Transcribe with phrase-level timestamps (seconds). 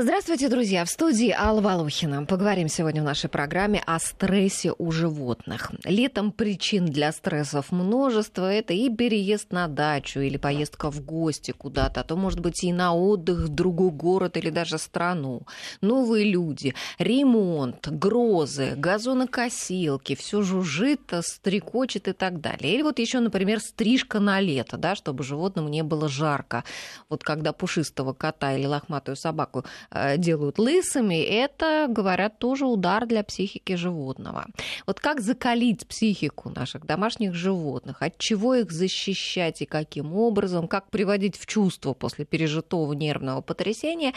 [0.00, 0.84] Здравствуйте, друзья!
[0.84, 2.24] В студии Алла Волохина.
[2.24, 5.72] Поговорим сегодня в нашей программе о стрессе у животных.
[5.84, 8.44] Летом причин для стрессов множество.
[8.44, 12.72] Это и переезд на дачу, или поездка в гости куда-то, а то, может быть, и
[12.72, 15.42] на отдых в другой город или даже страну.
[15.80, 22.72] Новые люди, ремонт, грозы, газонокосилки, все жужжит, стрекочет и так далее.
[22.72, 26.62] Или вот еще, например, стрижка на лето, да, чтобы животному не было жарко.
[27.08, 29.87] Вот когда пушистого кота или лохматую собаку Э,
[30.18, 34.46] делают лысыми, это, говорят, тоже удар для психики животного.
[34.86, 40.90] Вот как закалить психику наших домашних животных, от чего их защищать и каким образом, как
[40.90, 44.12] приводить в чувство после пережитого нервного потрясения,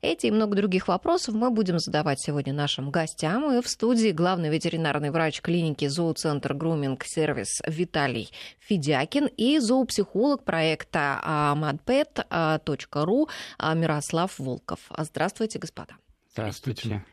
[0.00, 3.52] эти и много других вопросов мы будем задавать сегодня нашим гостям.
[3.52, 8.30] И в студии главный ветеринарный врач клиники зооцентр груминг сервис Виталий
[8.60, 11.20] Федякин и зоопсихолог проекта
[11.56, 13.28] madpet.ru
[13.74, 14.80] Мирослав Волков.
[15.12, 15.96] Здравствуйте, господа.
[16.32, 17.04] Здравствуйте.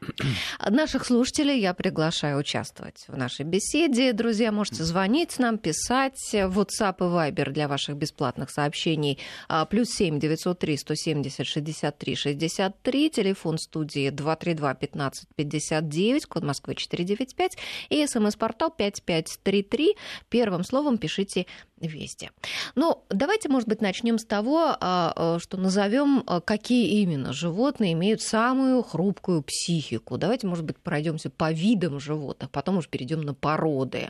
[0.65, 4.13] Наших слушателей я приглашаю участвовать в нашей беседе.
[4.13, 6.17] Друзья, можете звонить нам, писать.
[6.33, 9.19] WhatsApp и Viber для ваших бесплатных сообщений.
[9.49, 13.09] А, плюс семь девятьсот три сто семьдесят шестьдесят три шестьдесят три.
[13.09, 16.25] Телефон студии два три два пятнадцать пятьдесят девять.
[16.25, 17.57] Код Москвы четыре девять пять.
[17.89, 19.97] И смс-портал пять пять три три.
[20.29, 21.45] Первым словом пишите
[21.87, 22.31] везде.
[22.75, 27.93] Ну, давайте, может быть, начнем с того, а, а, что назовем, а, какие именно животные
[27.93, 30.17] имеют самую хрупкую психику.
[30.17, 34.09] Давайте, может быть, пройдемся по видам животных, потом уже перейдем на породы.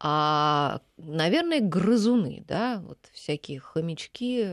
[0.00, 4.48] А, наверное, грызуны, да, вот всякие хомячки,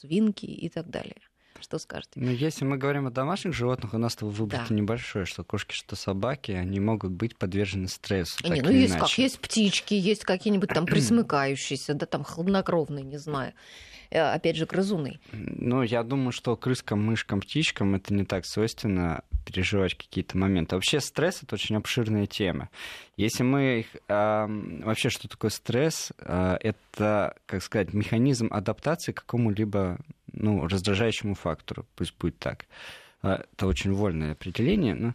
[0.00, 1.16] свинки и так далее.
[1.64, 2.10] Что скажете?
[2.16, 4.74] Ну, если мы говорим о домашних животных, у нас выбор да.
[4.74, 8.46] небольшой, что кошки, что собаки, они могут быть подвержены стрессу.
[8.46, 9.00] Не, ну есть иначе.
[9.00, 13.54] как, есть птички, есть какие-нибудь там присмыкающиеся, да, там хладнокровные, не знаю
[14.10, 15.20] э, опять же, грызуны?
[15.32, 20.76] Ну, я думаю, что крыскам, мышкам, птичкам это не так свойственно переживать какие-то моменты.
[20.76, 22.68] Вообще стресс это очень обширная тема.
[23.16, 24.46] Если мы их, э,
[24.84, 26.12] вообще что такое стресс?
[26.18, 29.98] Э, это, как сказать, механизм адаптации к какому-либо
[30.36, 32.66] ну, раздражающему фактору, пусть будет так.
[33.22, 34.94] А, это очень вольное определение.
[34.94, 35.14] Но,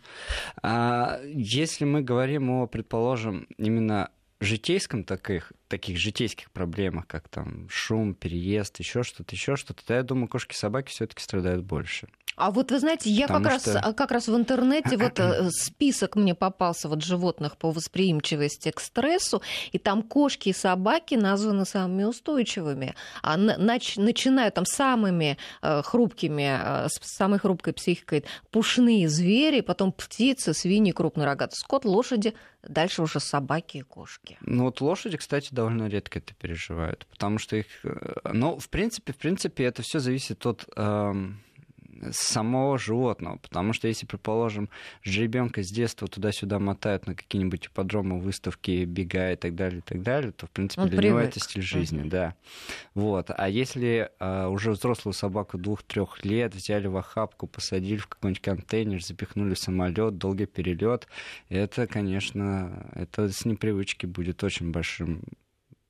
[0.62, 4.10] а если мы говорим о, предположим, именно
[4.40, 10.04] житейском таких, таких житейских проблемах, как там шум, переезд, еще что-то, еще что-то, то я
[10.04, 12.10] думаю, кошки и собаки все-таки страдают больше.
[12.40, 13.74] А вот вы знаете, я как, что...
[13.74, 18.80] раз, как раз в интернете вот э, список мне попался вот животных по восприимчивости к
[18.80, 19.42] стрессу,
[19.74, 26.86] и там кошки и собаки названы самыми устойчивыми, а нач, начиная там самыми э, хрупкими,
[26.86, 33.02] э, с самой хрупкой психикой пушные звери, потом птицы, свиньи, крупный рогатый скот, лошади, дальше
[33.02, 34.38] уже собаки и кошки.
[34.42, 37.66] Ну вот лошади, кстати, довольно редко это переживают, потому что их,
[38.24, 41.42] ну в принципе, в принципе, это все зависит от эм
[42.12, 43.38] самого животного.
[43.38, 44.70] Потому что если, предположим,
[45.04, 50.02] жеребенка с детства туда-сюда мотают на какие-нибудь ипподромы, выставки, бега и так далее, и так
[50.02, 51.18] далее, то, в принципе, Он для привык.
[51.18, 52.10] него это стиль жизни, uh-huh.
[52.10, 52.36] да.
[52.94, 53.32] Вот.
[53.36, 59.04] А если а, уже взрослую собаку двух-трех лет взяли в охапку, посадили в какой-нибудь контейнер,
[59.04, 61.08] запихнули в самолет, долгий перелет,
[61.50, 65.22] это, конечно, это с непривычки будет очень большим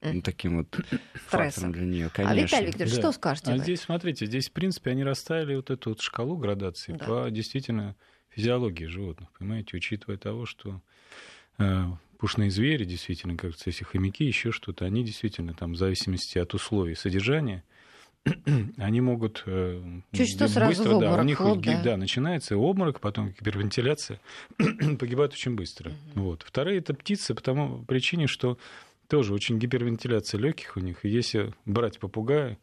[0.01, 0.79] ну, таким вот
[1.13, 2.41] фактором для нее, конечно.
[2.41, 3.01] А Виталий Викторович, да.
[3.01, 3.51] что скажете?
[3.51, 7.05] А здесь, смотрите, здесь, в принципе, они расставили вот эту вот шкалу градации да.
[7.05, 7.95] по действительно
[8.29, 10.81] физиологии животных, понимаете, учитывая того, что
[11.57, 11.83] э,
[12.17, 16.95] пушные звери, действительно, как если хомяки, еще что-то, они действительно там в зависимости от условий
[16.95, 17.63] содержания,
[18.77, 21.81] они могут э, Чуть что сразу быстро, в обморок, да, у них хлоп, да.
[21.81, 24.19] да, начинается обморок, потом гипервентиляция,
[24.99, 25.91] погибают очень быстро.
[26.13, 26.21] Угу.
[26.21, 26.43] Вот.
[26.45, 28.57] Вторые это птицы, по тому причине, что
[29.09, 31.03] тоже очень гипервентиляция легких у них.
[31.03, 32.57] И если брать попугая,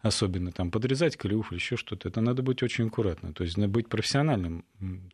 [0.00, 3.34] особенно там подрезать клюв или еще что-то, это надо быть очень аккуратно.
[3.34, 4.64] То есть быть профессиональным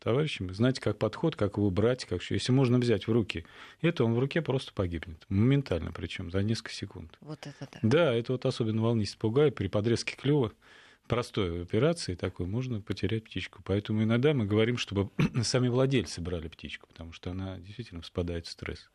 [0.01, 2.33] товарищем, знать, как подход, как его брать, как что.
[2.33, 3.45] Если можно взять в руки,
[3.81, 5.23] это он в руке просто погибнет.
[5.27, 7.17] Моментально причем, за несколько секунд.
[7.19, 7.79] Вот это да.
[7.81, 10.53] Да, это вот особенно волнистый попугай при подрезке клюва
[11.07, 13.61] простой операции такой можно потерять птичку.
[13.65, 15.09] Поэтому иногда мы говорим, чтобы
[15.43, 18.89] сами владельцы брали птичку, потому что она действительно впадает в стресс.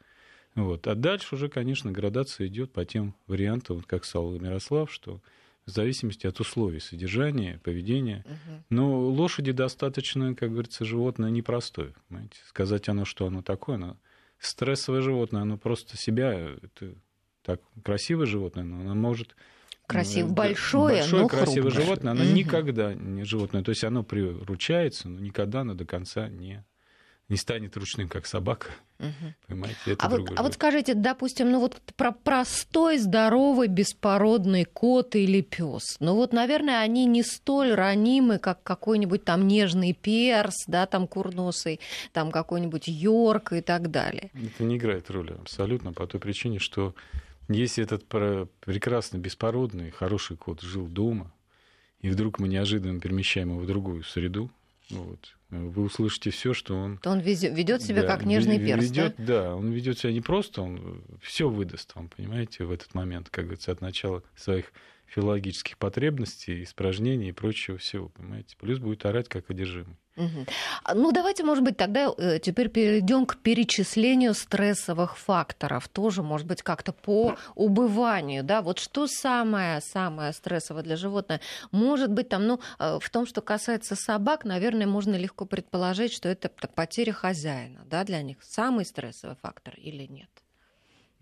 [0.55, 0.87] Вот.
[0.87, 5.21] А дальше уже, конечно, градация идет по тем вариантам, вот как сказал Мирослав, что
[5.65, 8.25] в зависимости от условий содержания, поведения.
[8.27, 8.65] Угу.
[8.71, 11.95] Но лошади достаточно, как говорится, животное непростое.
[12.09, 12.39] Понимаете?
[12.49, 13.97] Сказать оно, что оно такое, оно
[14.39, 16.95] стрессовое животное, оно просто себя, это
[17.43, 19.37] так красивое животное, но оно может
[19.87, 21.85] красивое, ну, большое, большое но красивое хрупкое.
[21.85, 22.33] животное, оно угу.
[22.33, 26.65] никогда не животное, то есть оно приручается, но никогда оно до конца не
[27.29, 28.69] не станет ручным, как собака.
[28.99, 29.35] Угу.
[29.49, 35.17] Понимаете, это а, вот, а вот скажите, допустим, ну вот про простой, здоровый, беспородный кот
[35.17, 35.97] или пес.
[35.99, 41.81] Ну вот, наверное, они не столь ранимы, как какой-нибудь там нежный перс, да, там курносый,
[42.13, 44.31] там какой-нибудь йорк и так далее.
[44.35, 46.95] Это не играет роли абсолютно по той причине, что
[47.49, 51.33] если этот прекрасный, беспородный, хороший кот жил дома,
[52.01, 54.51] и вдруг мы неожиданно перемещаем его в другую среду,
[54.93, 56.99] вот, вы услышите все, что он...
[56.99, 59.25] То он ведет себя да, как нежный перст, ведет, да?
[59.27, 63.45] Да, он ведет себя не просто, он все выдаст вам, понимаете, в этот момент, как
[63.45, 64.73] говорится, от начала своих
[65.07, 68.57] филологических потребностей, испражнений и прочего всего, понимаете.
[68.59, 69.97] Плюс будет орать как одержимый.
[70.23, 70.47] Угу.
[70.95, 75.89] Ну, давайте, может быть, тогда э, теперь перейдем к перечислению стрессовых факторов.
[75.89, 78.43] Тоже, может быть, как-то по убыванию.
[78.45, 78.63] Да?
[78.63, 81.41] Вот что самое-самое стрессовое для животного?
[81.71, 86.29] Может быть, там, ну, э, в том, что касается собак, наверное, можно легко предположить, что
[86.29, 88.37] это потеря хозяина да, для них.
[88.43, 90.29] Самый стрессовый фактор или нет?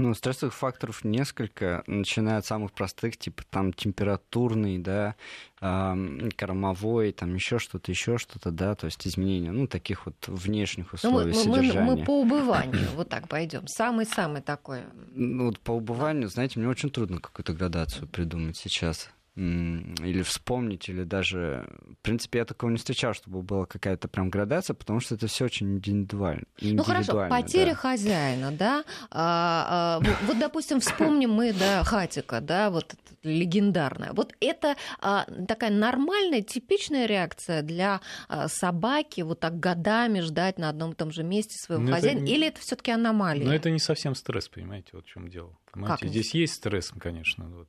[0.01, 5.15] Ну, стрессовых факторов несколько, начиная от самых простых, типа там температурный, да,
[5.61, 10.95] э, кормовой, там еще что-то, еще что-то, да, то есть изменения, ну, таких вот внешних
[10.95, 11.81] условий ну, мы, содержания.
[11.87, 13.67] Мы, мы по убыванию вот так пойдем.
[13.67, 14.81] Самый-самый такой.
[15.13, 21.05] Ну, вот по убыванию, знаете, мне очень трудно какую-то градацию придумать сейчас или вспомнить, или
[21.05, 21.67] даже...
[22.01, 25.45] В принципе, я такого не встречал, чтобы была какая-то прям градация, потому что это все
[25.45, 26.45] очень индивидуально.
[26.61, 27.75] Ну хорошо, потеря да.
[27.75, 28.85] хозяина, да?
[29.11, 34.13] А, а, вот, допустим, вспомним мы, да, Хатика, да, вот легендарная.
[34.13, 40.69] Вот это а, такая нормальная, типичная реакция для а, собаки вот так годами ждать на
[40.69, 42.27] одном и том же месте своего Но хозяина, это...
[42.27, 43.47] или это все таки аномалия?
[43.47, 45.57] Но это не совсем стресс, понимаете, вот в чем дело.
[45.73, 46.01] Понимаете?
[46.01, 47.69] Как Здесь есть стресс, конечно, вот.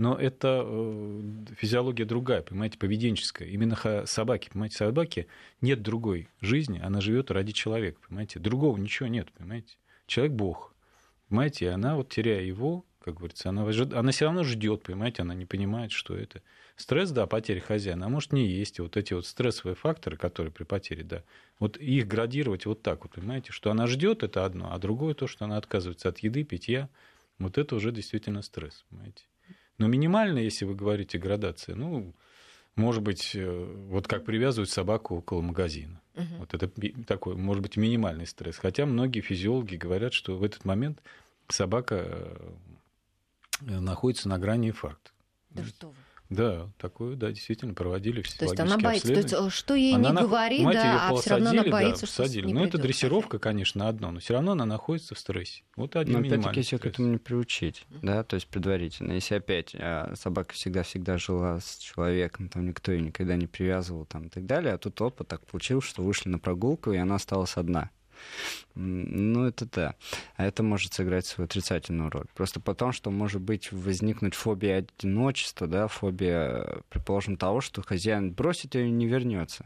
[0.00, 1.22] Но это э,
[1.58, 3.48] физиология другая, понимаете, поведенческая.
[3.48, 5.26] Именно собаки, понимаете, собаки
[5.60, 8.38] нет другой жизни, она живет ради человека, понимаете.
[8.38, 9.76] Другого ничего нет, понимаете.
[10.06, 10.74] Человек Бог,
[11.28, 15.34] понимаете, и она вот теряя его, как говорится, она, она все равно ждет, понимаете, она
[15.34, 16.40] не понимает, что это.
[16.76, 18.78] Стресс, да, потеря хозяина, а может не есть.
[18.78, 21.24] И вот эти вот стрессовые факторы, которые при потере, да,
[21.58, 25.26] вот их градировать вот так вот, понимаете, что она ждет, это одно, а другое то,
[25.26, 26.88] что она отказывается от еды, питья,
[27.38, 29.24] вот это уже действительно стресс, понимаете.
[29.80, 32.14] Но минимально, если вы говорите градация, ну,
[32.76, 36.02] может быть, э, вот как привязывают собаку около магазина.
[36.16, 36.34] Угу.
[36.40, 36.70] Вот это
[37.06, 38.58] такой, может быть, минимальный стресс.
[38.58, 41.02] Хотя многие физиологи говорят, что в этот момент
[41.48, 45.12] собака э, находится на грани инфаркта.
[45.48, 45.94] Да что вы.
[46.30, 50.10] Да, такое, да, действительно проводили То есть она боится, то есть, э, что ей она
[50.10, 52.52] не говори, да, а все равно она боится, да, что посадили.
[52.52, 55.64] Ну, это дрессировка, конечно, одно, но все равно она находится в стрессе.
[55.74, 59.12] Вот один но опять-таки, если к этому не приучить, да, то есть предварительно.
[59.12, 64.26] Если опять а, собака всегда-всегда жила с человеком, там никто ее никогда не привязывал, там
[64.26, 67.56] и так далее, а тут опыт так получилось, что вышли на прогулку, и она осталась
[67.56, 67.90] одна.
[68.74, 69.94] Ну, это да.
[70.36, 72.26] А это может сыграть свою отрицательную роль.
[72.34, 78.74] Просто потому, что может быть возникнуть фобия одиночества, да, фобия, предположим, того, что хозяин бросит
[78.74, 79.64] ее и не вернется.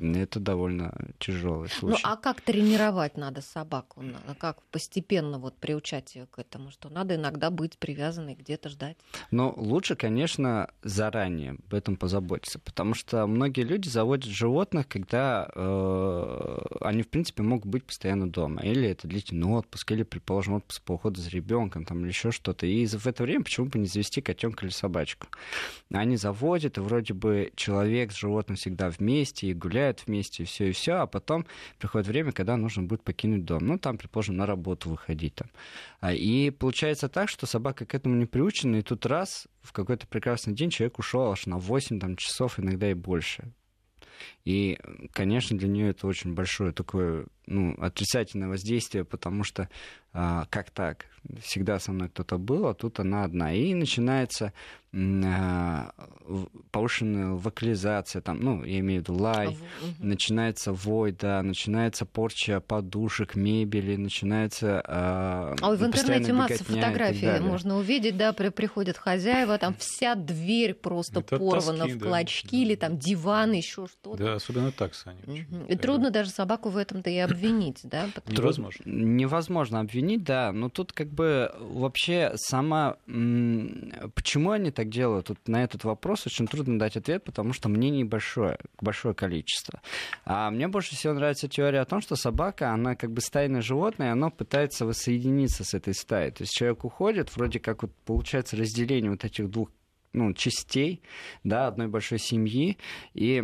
[0.00, 2.02] Это довольно тяжелый ну, случай.
[2.02, 4.02] Ну, а как тренировать надо собаку?
[4.38, 6.70] Как постепенно вот приучать ее к этому?
[6.70, 8.96] Что надо иногда быть привязанной, где-то ждать?
[9.30, 16.58] Ну, лучше, конечно, заранее об этом позаботиться, потому что многие люди заводят животных, когда э,
[16.80, 18.62] они, в принципе, могут быть постоянно дома.
[18.62, 22.66] Или это длительный отпуск, или, предположим, отпуск по уходу за ребенком, там, или еще что-то.
[22.66, 25.28] И в это время почему бы не завести котенка или собачку?
[25.92, 30.68] Они заводят, и вроде бы человек с животным всегда вместе и гуляют гуляют вместе, все,
[30.68, 31.46] и все, а потом
[31.78, 33.66] приходит время, когда нужно будет покинуть дом.
[33.66, 35.50] Ну, там, предположим, на работу выходить там.
[36.00, 40.06] А, и получается так, что собака к этому не приучена, и тут раз в какой-то
[40.06, 43.52] прекрасный день человек ушел аж на 8 там, часов, иногда и больше.
[44.44, 44.78] И,
[45.12, 49.68] конечно, для нее это очень большое такое ну, отрицательное воздействие, потому что
[50.12, 51.06] а, как так?
[51.40, 53.52] Всегда со мной кто-то был, а тут она одна.
[53.52, 54.52] И начинается
[54.94, 55.90] а,
[56.70, 59.56] повышенная вокализация, там, ну, я имею в виду лай, угу.
[59.98, 64.82] начинается вой, да, начинается порча подушек, мебели, начинается...
[64.86, 70.74] А, Ой, в интернете масса фотографий можно увидеть, да, при, приходят хозяева, там вся дверь
[70.74, 72.56] просто Это порвана тоски, в клочки, да.
[72.56, 74.16] или там диван, еще что-то.
[74.16, 75.42] Да, особенно таксы они.
[75.42, 75.64] Угу.
[75.68, 78.08] И трудно даже собаку в этом-то и обвинить, да?
[78.26, 78.82] Невозможно.
[78.84, 82.96] Невозможно обвинить, да, но тут как бы вообще сама...
[84.14, 85.26] Почему они так делают?
[85.26, 89.80] Тут на этот вопрос очень трудно дать ответ, потому что мнений большое, большое количество.
[90.24, 94.08] А мне больше всего нравится теория о том, что собака, она как бы стайное животное,
[94.08, 96.30] и оно пытается воссоединиться с этой стаей.
[96.30, 99.70] То есть человек уходит, вроде как вот получается разделение вот этих двух
[100.14, 101.02] ну, частей,
[101.42, 102.78] да, одной большой семьи,
[103.12, 103.42] и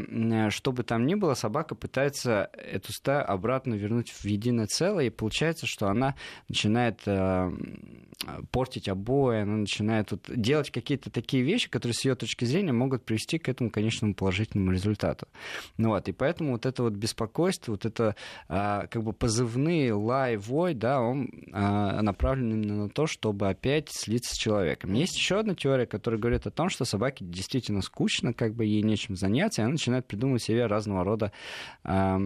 [0.51, 5.11] что бы там ни было, собака пытается эту стаю обратно вернуть в единое целое, и
[5.11, 6.15] получается, что она
[6.49, 7.51] начинает э,
[8.51, 13.05] портить обои, она начинает вот делать какие-то такие вещи, которые с ее точки зрения могут
[13.05, 15.27] привести к этому конечному положительному результату.
[15.77, 18.15] Ну, вот, и поэтому вот это вот беспокойство, вот это
[18.49, 24.35] э, как бы позывные лай, вой, да, он э, направлен на то, чтобы опять слиться
[24.35, 24.93] с человеком.
[24.93, 28.83] Есть еще одна теория, которая говорит о том, что собаке действительно скучно, как бы ей
[28.83, 31.33] нечем заняться, и она начинает придумывать себе разного рода
[31.85, 32.19] э,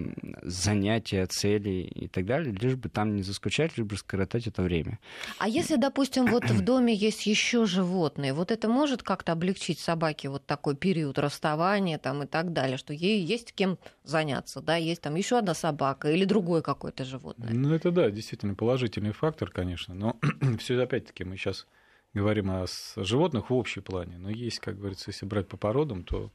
[0.42, 4.98] занятия, цели и так далее, лишь бы там не заскучать, лишь бы скоротать это время.
[5.38, 10.28] А если, допустим, вот в доме есть еще животные, вот это может как-то облегчить собаке
[10.28, 15.02] вот такой период расставания там и так далее, что ей есть кем заняться, да, есть
[15.02, 17.50] там еще одна собака или другое какое-то животное?
[17.52, 20.16] Ну, это да, действительно положительный фактор, конечно, но
[20.58, 21.66] все опять-таки мы сейчас
[22.14, 22.66] говорим о
[22.96, 26.32] животных в общей плане, но есть, как говорится, если брать по породам, то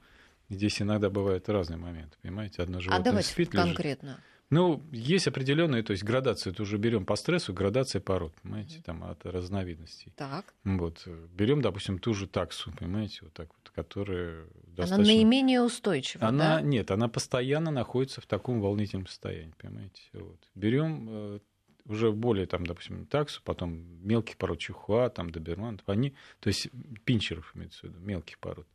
[0.50, 4.08] здесь иногда бывают разные моменты, понимаете, одно животное а давайте спит, конкретно.
[4.08, 4.24] Лежит.
[4.50, 9.04] Ну, есть определенные, то есть градация, это уже берем по стрессу, градация пород, понимаете, там
[9.04, 10.12] от разновидностей.
[10.16, 10.56] Так.
[10.64, 11.08] Вот.
[11.34, 14.96] Берем, допустим, ту же таксу, понимаете, вот так вот, которая достаточно...
[14.96, 16.62] Она наименее устойчива, она, да?
[16.62, 20.02] Нет, она постоянно находится в таком волнительном состоянии, понимаете.
[20.14, 20.40] Вот.
[20.56, 21.40] Берем э,
[21.90, 26.70] уже более, там, допустим, таксу, потом мелких пород чихуа, там, доберманов, они, то есть
[27.04, 28.68] пинчеров, имеется в виду, мелких пород.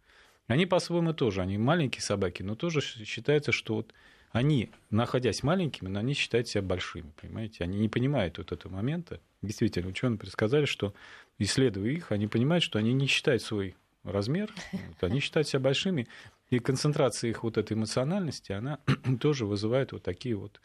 [0.46, 3.94] Они по-своему тоже, они маленькие собаки, но тоже считается, что вот
[4.32, 7.62] они, находясь маленькими, но они считают себя большими, понимаете?
[7.62, 9.20] Они не понимают вот этого момента.
[9.42, 10.92] Действительно, ученые предсказали, что,
[11.38, 16.08] исследуя их, они понимают, что они не считают свой размер, вот, они считают себя большими,
[16.50, 18.80] и концентрация их вот этой эмоциональности, она
[19.20, 20.60] тоже вызывает вот такие вот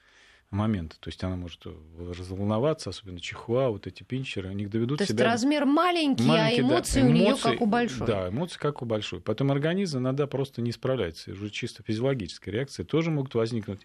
[0.51, 0.98] моменты.
[1.00, 1.65] То есть она может
[1.98, 5.18] разволноваться, особенно чихуа, вот эти пинчеры, они доведут То себя...
[5.18, 8.08] То есть размер маленький, а маленький а эмоции, да, у нее как у большой.
[8.08, 9.22] Да, эмоции как у большой.
[9.22, 11.32] Потом организм иногда просто не справляется.
[11.32, 13.82] Уже чисто физиологическая реакция тоже могут возникнуть.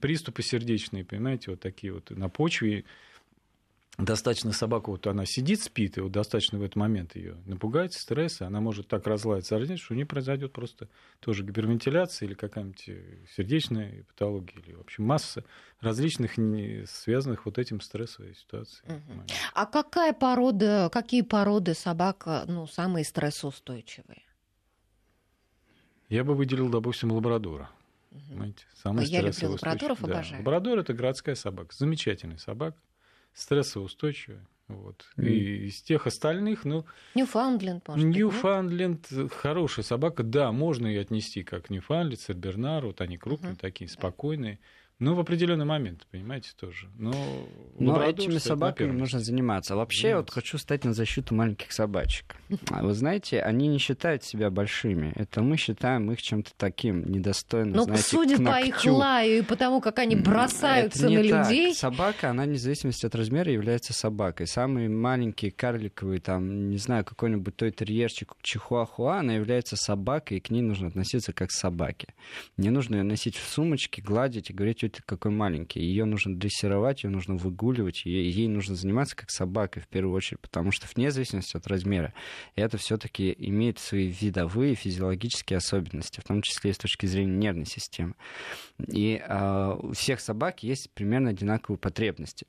[0.00, 2.84] Приступы сердечные, понимаете, вот такие вот на почве
[3.98, 8.40] достаточно собака, вот она сидит, спит, и вот достаточно в этот момент ее напугать, стресс,
[8.40, 10.88] и она может так разладиться, что у нее произойдет просто
[11.18, 15.44] тоже гипервентиляция или какая-нибудь э, сердечная патология, или, в общем, масса
[15.80, 16.36] различных
[16.88, 18.92] связанных вот этим стрессовой ситуацией.
[18.92, 19.22] Угу.
[19.54, 24.22] А какая порода, какие породы собак ну, самые стрессоустойчивые?
[26.08, 27.68] Я бы выделил, допустим, лабрадора.
[28.12, 28.54] Угу.
[28.82, 30.12] Самый Я люблю лабрадоров, да.
[30.12, 30.40] обожаю.
[30.40, 32.78] Лабрадор— это городская собака, замечательный собака
[33.38, 34.44] стрессоустойчивая.
[34.68, 35.06] Вот.
[35.16, 35.28] Mm.
[35.28, 36.84] И из тех остальных, ну...
[37.14, 43.16] Ньюфаундленд, может Ньюфаундленд быть, хорошая собака, да, можно ее отнести как Ньюфаундленд, Сенбернар, вот они
[43.16, 43.60] крупные, uh-huh.
[43.60, 44.58] такие спокойные.
[45.00, 46.88] Ну, в определенный момент, понимаете, тоже.
[46.98, 47.14] Но,
[47.78, 49.76] Но этими собаками нужно заниматься.
[49.76, 50.32] Вообще, заниматься.
[50.32, 52.36] вот хочу стать на защиту маленьких собачек.
[52.70, 55.12] А вы знаете, они не считают себя большими.
[55.14, 59.80] Это мы считаем их чем-то таким недостойным, Но знаете, судя по их лаю и потому,
[59.80, 61.68] как они бросаются Это на не людей...
[61.68, 61.78] Так.
[61.78, 64.46] Собака, она, вне зависимости от размера, является собакой.
[64.48, 70.50] Самые маленькие, карликовые, там, не знаю, какой-нибудь той терьерчик, чихуахуа, она является собакой, и к
[70.50, 72.08] ней нужно относиться как к собаке.
[72.56, 75.80] Не нужно ее носить в сумочке, гладить и говорить, тетя какой маленький.
[75.80, 80.40] Ее нужно дрессировать, ее нужно выгуливать, ей, ей нужно заниматься как собакой в первую очередь,
[80.40, 82.14] потому что вне зависимости от размера
[82.56, 87.66] это все-таки имеет свои видовые физиологические особенности, в том числе и с точки зрения нервной
[87.66, 88.14] системы.
[88.86, 92.46] И э, у всех собак есть примерно одинаковые потребности.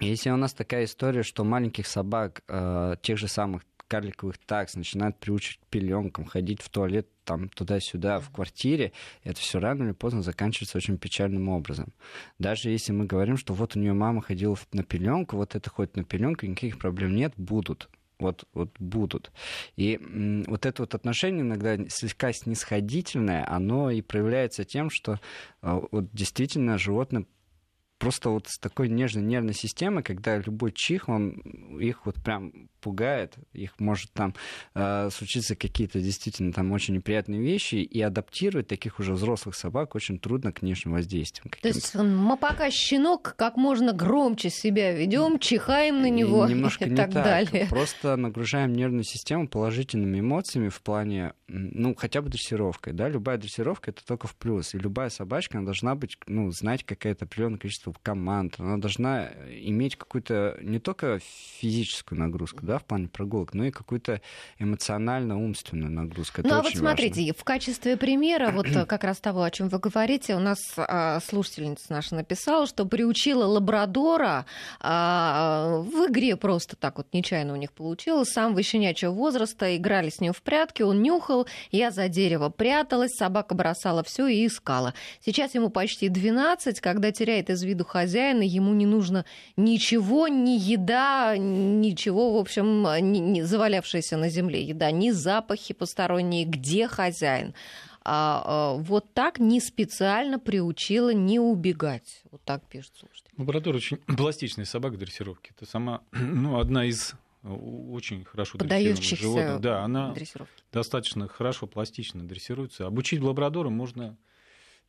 [0.00, 5.18] Если у нас такая история, что маленьких собак, э, тех же самых карликовых такс, начинают
[5.18, 10.22] приучить к пеленкам, ходить в туалет там туда-сюда в квартире, это все рано или поздно
[10.22, 11.92] заканчивается очень печальным образом.
[12.38, 15.94] Даже если мы говорим, что вот у нее мама ходила на пеленку, вот это хоть
[15.94, 19.30] на пеленку, никаких проблем нет, будут вот, вот будут.
[19.76, 25.20] И м, вот это вот отношение иногда слегка снисходительное, оно и проявляется тем, что
[25.60, 27.26] э, вот действительно животное
[28.02, 31.30] просто вот с такой нежной нервной системой, когда любой чих, он
[31.78, 34.34] их вот прям пугает, их может там
[34.74, 40.18] э, случиться какие-то действительно там очень неприятные вещи, и адаптировать таких уже взрослых собак очень
[40.18, 41.52] трудно к внешним воздействиям.
[41.62, 46.90] То есть мы пока щенок как можно громче себя ведем, чихаем на него Немножко и
[46.90, 47.68] не так, так далее.
[47.70, 53.92] Просто нагружаем нервную систему положительными эмоциями в плане, ну, хотя бы дрессировкой, да, любая дрессировка
[53.92, 57.91] это только в плюс, и любая собачка она должна быть, ну, знать какое-то определенное количество
[57.98, 61.18] команд, она должна иметь какую-то не только
[61.60, 64.20] физическую нагрузку, да, в плане прогулок, но и какую-то
[64.58, 66.40] эмоционально-умственную нагрузку.
[66.40, 67.34] Это ну а вот смотрите, важно.
[67.38, 71.86] в качестве примера вот как раз того, о чем вы говорите, у нас а, слушательница
[71.90, 74.46] наша написала, что приучила лабрадора
[74.80, 80.20] а, в игре просто так вот нечаянно у них получилось, самого щенячьего возраста играли с
[80.20, 84.94] ним в прятки, он нюхал, я за дерево пряталась, собака бросала все и искала.
[85.24, 89.24] Сейчас ему почти 12, когда теряет из виду хозяина, ему не нужно
[89.56, 96.44] ничего, ни еда, ничего, в общем, не, не завалявшаяся на земле еда, ни запахи посторонние,
[96.44, 97.54] где хозяин.
[98.04, 102.22] А, а, вот так не специально приучила не убегать.
[102.30, 103.30] Вот так пишет слушатель.
[103.38, 105.52] Лабрадор очень пластичная собака дрессировки.
[105.56, 109.60] Это сама, ну, одна из очень хорошо дрессированных животных.
[109.60, 110.14] Да, она
[110.72, 112.86] достаточно хорошо пластично дрессируется.
[112.86, 114.16] Обучить лабрадора можно,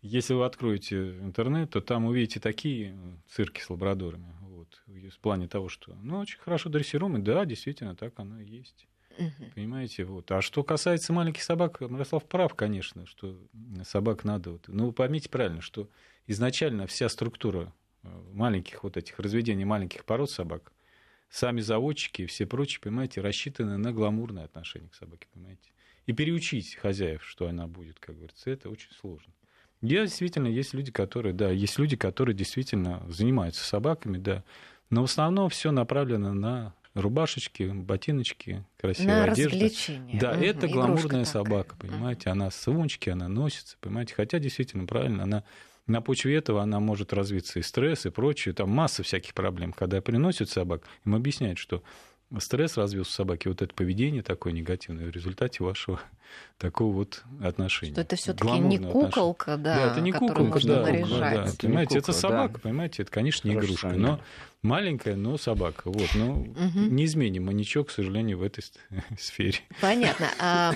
[0.03, 2.95] если вы откроете интернет, то там увидите такие
[3.29, 4.33] цирки с лабрадорами.
[4.41, 8.87] Вот, в плане того, что ну, очень хорошо дрессируемый, да, действительно, так оно и есть.
[9.55, 10.29] Понимаете, вот.
[10.31, 13.39] А что касается маленьких собак, Мирослав прав, конечно, что
[13.83, 14.51] собак надо.
[14.51, 14.67] Вот.
[14.67, 15.89] Но вы поймите правильно, что
[16.27, 20.71] изначально вся структура э, маленьких вот этих разведений маленьких пород собак,
[21.29, 25.71] сами заводчики и все прочие, понимаете, рассчитаны на гламурное отношение к собаке, понимаете.
[26.05, 29.31] И переучить хозяев, что она будет, как говорится, это очень сложно.
[29.83, 34.43] Я действительно, есть люди, которые, да, есть люди, которые действительно занимаются собаками, да,
[34.89, 39.57] но в основном все направлено на рубашечки, ботиночки, красивая На одежда.
[39.57, 40.21] развлечение.
[40.21, 41.25] Да, Мгм, это гламурная такая.
[41.25, 45.43] собака, понимаете, она с сумочки, она носится, понимаете, хотя действительно правильно, она
[45.85, 49.73] на почве этого она может развиться и стресс, и прочее, там масса всяких проблем.
[49.73, 51.83] Когда приносят собак, им объясняют, что
[52.39, 55.99] стресс развился у собаки, вот это поведение такое негативное в результате вашего
[56.57, 57.91] такого вот отношения.
[57.93, 58.91] Что это все-таки не отношения.
[58.91, 61.19] куколка, да, Да, это не которую куколка, можно да, наряжать.
[61.19, 61.41] да.
[61.43, 62.59] Это не Понимаете, это кукла, собака, да.
[62.59, 63.99] понимаете, это, конечно, не Хорошо игрушка, сами.
[64.01, 64.19] но
[64.61, 65.81] маленькая, но собака.
[65.91, 66.95] Вот, ну, Мгм.
[66.95, 68.63] не изменим мы ничего, к сожалению, в этой
[69.19, 69.57] сфере.
[69.81, 70.27] Понятно.
[70.39, 70.73] А,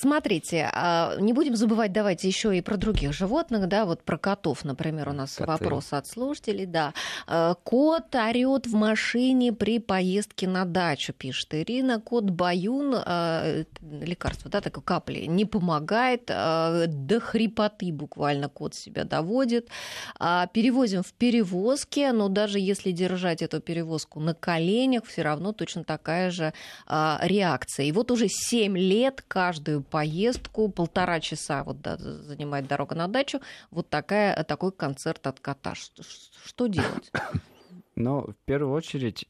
[0.00, 4.64] смотрите, а, не будем забывать, давайте еще и про других животных, да, вот про котов,
[4.64, 5.50] например, у нас Коты.
[5.50, 6.94] вопрос от слушателей, да.
[7.26, 12.00] А, Кот орет в машине при поездке на дачу, пишет Ирина.
[12.00, 13.70] Кот Баюн, а, это
[14.04, 19.68] лекарство, да, такое капли, не помогает, а, до хрипоты буквально кот себя доводит.
[20.18, 25.84] А, Перевозим в перевозке, но даже если держать эту перевозку на коленях, все равно точно
[25.84, 26.52] такая же
[26.86, 27.86] а, реакция.
[27.86, 33.40] И вот уже 7 лет каждую поездку, полтора часа вот, да, занимает дорога на дачу,
[33.70, 35.74] вот такая, такой концерт от кота.
[35.74, 37.10] Что, делать?
[37.94, 39.28] Но в первую очередь,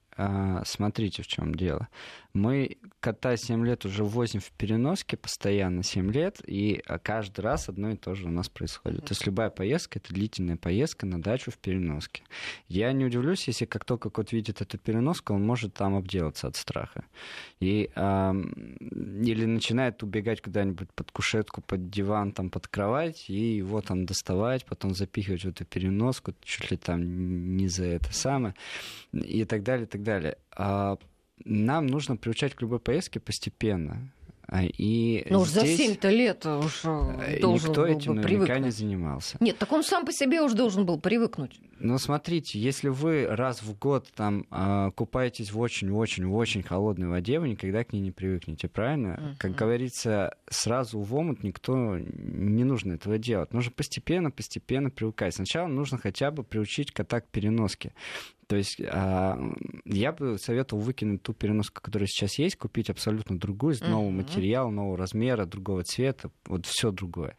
[0.64, 1.88] смотрите, в чем дело.
[2.34, 7.68] Мы кота 7 лет уже возим в переноске постоянно 7 лет, и а, каждый раз
[7.68, 9.00] одно и то же у нас происходит.
[9.04, 12.22] То есть любая поездка— это длительная поездка на дачу в переноске.
[12.68, 16.56] Я не удивлюсь, если как только кот видит эту переноску, он может там обделаться от
[16.56, 17.04] страха.
[17.60, 23.82] И, ам, или начинает убегать куда-нибудь под кушетку, под диван, там, под кровать, и его
[23.82, 28.54] там доставать, потом запихивать в эту переноску, чуть ли там не за это самое,
[29.12, 30.11] и так далее, и так далее.
[30.56, 30.96] А
[31.44, 34.12] нам нужно приучать к любой поездке постепенно.
[34.48, 38.20] А, И Ну уж за здесь, 7 лет уж э, должен никто был этим бы
[38.20, 38.74] наверняка не привыкнуть.
[38.74, 39.36] занимался.
[39.40, 41.58] Нет, так он сам по себе уже должен был привыкнуть.
[41.78, 47.48] Ну, смотрите, если вы раз в год там а, купаетесь в очень-очень-очень холодной воде, вы
[47.48, 49.18] никогда к ней не привыкнете, правильно?
[49.20, 49.36] Мгм.
[49.38, 53.52] Как говорится, сразу в омут никто не нужно этого делать.
[53.52, 55.34] Нужно постепенно, постепенно привыкать.
[55.34, 57.94] Сначала нужно хотя бы приучить кота к переноске.
[58.52, 59.38] То есть а,
[59.86, 64.18] я бы советовал выкинуть ту переноску, которая сейчас есть, купить абсолютно другую, из нового Мгм.
[64.18, 67.38] материала, нового размера, другого цвета, вот все другое.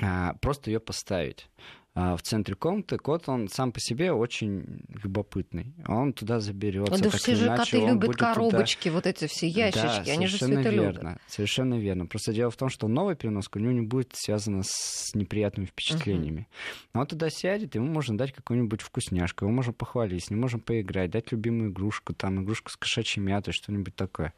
[0.00, 1.50] А, просто ее поставить.
[1.98, 5.72] А, В центре комнаты кот, он сам по себе очень любопытный.
[5.88, 7.02] Он туда заберется.
[7.02, 10.26] Да все же иначе, коты любят будет туда- коробочки, вот эти все ящички, да, они
[10.26, 10.94] же все совершенно это любят.
[10.96, 12.06] верно, Совершенно верно.
[12.06, 16.48] Просто дело в том, что новая переноска у него не будет связана с неприятными впечатлениями.
[16.92, 20.60] Но он туда сядет, ему можно дать какую-нибудь вкусняшку, его можно похвалить, с ним можем
[20.60, 24.34] поиграть, дать любимую игрушку, там игрушку с кошачьей мятой, что-нибудь такое.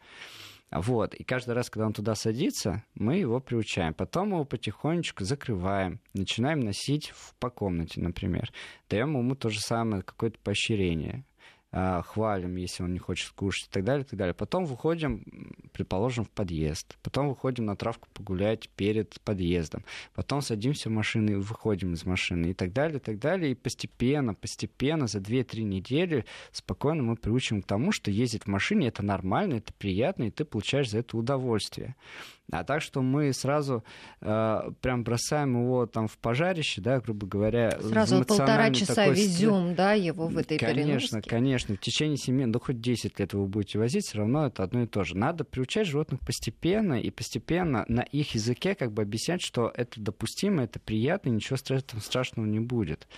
[0.71, 1.15] Вот.
[1.15, 3.95] И каждый раз, когда он туда садится, мы его приучаем.
[3.95, 8.53] Потом его потихонечку закрываем, начинаем носить по комнате, например.
[8.91, 11.25] Даем ему то же самое, какое-то поощрение.
[11.71, 14.33] А, хвалим, если он не хочет кушать и так далее, и так далее.
[14.33, 15.23] Потом выходим,
[15.73, 16.97] предположим, в подъезд.
[17.03, 19.85] Потом выходим на травку погулять перед подъездом.
[20.15, 23.53] Потом садимся в машину и выходим из машины и так далее, и так далее.
[23.53, 28.89] И постепенно, постепенно за 2-3 недели спокойно мы приучим к тому, что ездить в машине
[28.89, 31.97] это нормально, это приятно, и ты получаешь за это удовольствие.
[32.51, 33.85] А так, что мы сразу
[34.21, 37.79] э, прям бросаем его там в пожарище, да, грубо говоря.
[37.81, 41.31] Сразу полтора часа везем, да, его в этой Конечно, переноске.
[41.31, 41.75] конечно.
[41.77, 44.87] В течение семи, ну хоть 10 лет вы будете возить, все равно это одно и
[44.87, 45.17] то же.
[45.17, 50.63] Надо приучать животных постепенно и постепенно на их языке как бы объяснять, что это допустимо,
[50.63, 53.09] это приятно, ничего страшного не будет.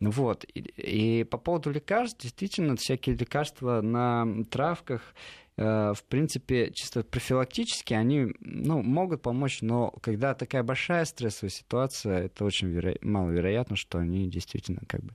[0.00, 0.44] Вот.
[0.54, 5.14] И, и по поводу лекарств, действительно, всякие лекарства на травках,
[5.56, 12.44] в принципе, чисто профилактически они ну, могут помочь, но когда такая большая стрессовая ситуация, это
[12.44, 12.96] очень веро...
[13.02, 15.14] маловероятно, что они действительно как бы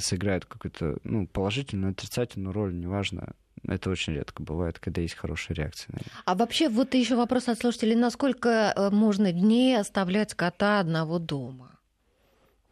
[0.00, 3.34] сыграют какую-то ну, положительную, отрицательную роль, неважно,
[3.66, 5.96] это очень редко бывает, когда есть хорошая реакция.
[6.26, 7.94] А вообще, вот еще вопрос от слушателей.
[7.94, 11.70] Насколько э, можно дней оставлять кота одного дома?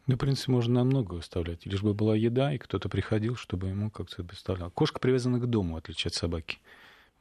[0.05, 1.65] Ну, в принципе, можно намного оставлять.
[1.65, 4.69] Лишь бы была еда, и кто-то приходил, чтобы ему как-то доставлял.
[4.69, 6.59] Кошка привязана к дому, в отличие от собаки.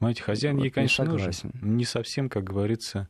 [0.03, 1.33] Понимаете, хозяин вот ей, конечно, не нужен.
[1.61, 3.09] Не совсем, как говорится,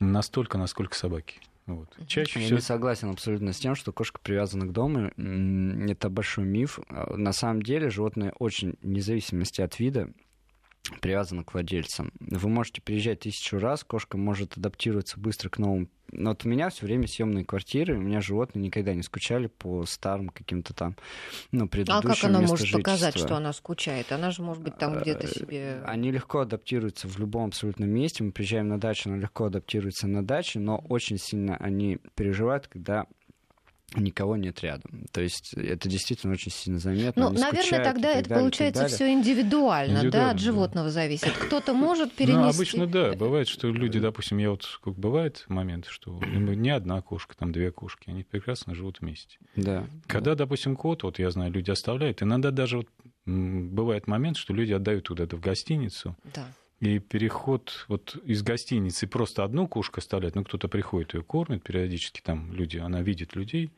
[0.00, 1.38] настолько, насколько собаки.
[1.66, 1.88] Вот.
[2.08, 2.56] Чаще Я всего...
[2.56, 5.12] не согласен абсолютно с тем, что кошка привязана к дому.
[5.16, 6.80] Это большой миф.
[6.88, 10.10] А, на самом деле животные очень, вне зависимости от вида,
[11.00, 12.12] привязана к владельцам.
[12.20, 15.88] Вы можете приезжать тысячу раз, кошка может адаптироваться быстро к новым.
[16.12, 19.84] Но вот у меня все время съемные квартиры, у меня животные никогда не скучали по
[19.84, 20.96] старым каким-то там,
[21.50, 22.78] ну, предыдущим А как она может жительства.
[22.78, 24.12] показать, что она скучает?
[24.12, 25.82] Она же может быть там где-то э, себе...
[25.84, 28.22] Они легко адаптируются в любом абсолютном месте.
[28.22, 33.06] Мы приезжаем на дачу, она легко адаптируется на даче, но очень сильно они переживают, когда
[33.96, 35.06] никого нет рядом.
[35.12, 37.30] То есть это действительно очень сильно заметно.
[37.30, 40.92] Ну, наверное, тогда это далее, получается все индивидуально, индивидуально, да, от животного да.
[40.92, 41.30] зависит.
[41.32, 42.40] Кто-то может ну, перенести.
[42.40, 47.00] Ну, обычно да, бывает, что люди, допустим, я вот как бывает момент, что не одна
[47.02, 49.38] кошка, там две кошки, они прекрасно живут вместе.
[49.56, 49.86] Да.
[50.06, 50.44] Когда, да.
[50.44, 52.88] допустим, кот, вот я знаю, люди оставляют, иногда даже вот
[53.26, 56.16] бывает момент, что люди отдают куда-то в гостиницу.
[56.34, 56.46] Да
[56.84, 62.20] и переход вот из гостиницы просто одну кошку оставлять, ну кто-то приходит ее кормит периодически,
[62.20, 63.70] там люди, она видит людей,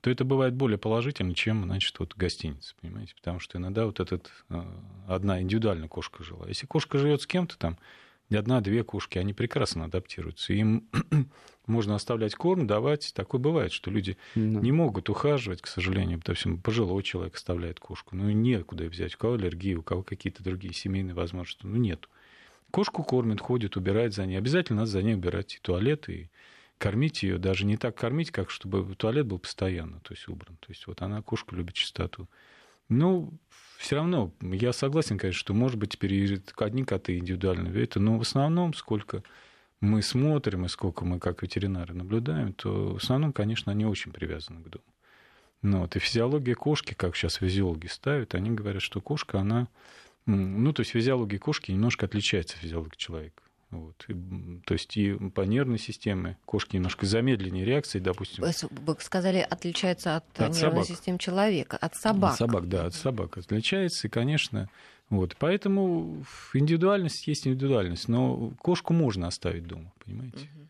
[0.00, 3.14] то это бывает более положительно, чем, значит, вот гостиница, понимаете?
[3.16, 4.62] Потому что иногда вот этот, э,
[5.08, 6.46] одна индивидуальная кошка жила.
[6.46, 7.78] Если кошка живет с кем-то там,
[8.36, 10.52] одна-две кошки, они прекрасно адаптируются.
[10.52, 10.88] Им
[11.66, 13.12] можно оставлять корм, давать.
[13.14, 14.40] Такое бывает, что люди да.
[14.40, 18.14] не могут ухаживать, к сожалению, допустим, пожилой человек оставляет кошку.
[18.16, 19.14] Ну, некуда взять.
[19.14, 21.66] У кого аллергия, у кого какие-то другие семейные возможности.
[21.66, 22.08] Ну, нет.
[22.70, 24.36] Кошку кормят, ходят, убирают за ней.
[24.36, 26.30] Обязательно надо за ней убирать и туалет, и
[26.78, 27.38] кормить ее.
[27.38, 30.56] Даже не так кормить, как чтобы туалет был постоянно, то есть убран.
[30.60, 32.28] То есть вот она, кошка, любит чистоту.
[32.88, 33.32] Ну,
[33.78, 38.22] все равно, я согласен, конечно, что, может быть, теперь одни коты индивидуально это, но в
[38.22, 39.22] основном, сколько
[39.80, 44.62] мы смотрим и сколько мы как ветеринары наблюдаем, то в основном, конечно, они очень привязаны
[44.62, 44.84] к дому.
[45.62, 49.68] Ну, вот, и физиология кошки, как сейчас физиологи ставят, они говорят, что кошка, она
[50.36, 53.42] ну, то есть физиология кошки немножко отличается от физиологии человека.
[53.70, 54.06] Вот.
[54.08, 54.14] И,
[54.64, 58.44] то есть и по нервной системе кошки немножко замедленнее реакции, допустим.
[58.70, 60.86] Вы сказали, отличается от, от нервной собак.
[60.86, 62.32] системы человека, от собак.
[62.32, 64.70] От собак, да, от собак отличается, и, конечно,
[65.10, 65.36] вот.
[65.38, 70.38] Поэтому индивидуальность есть индивидуальность, но кошку можно оставить дома, понимаете?
[70.38, 70.68] Угу.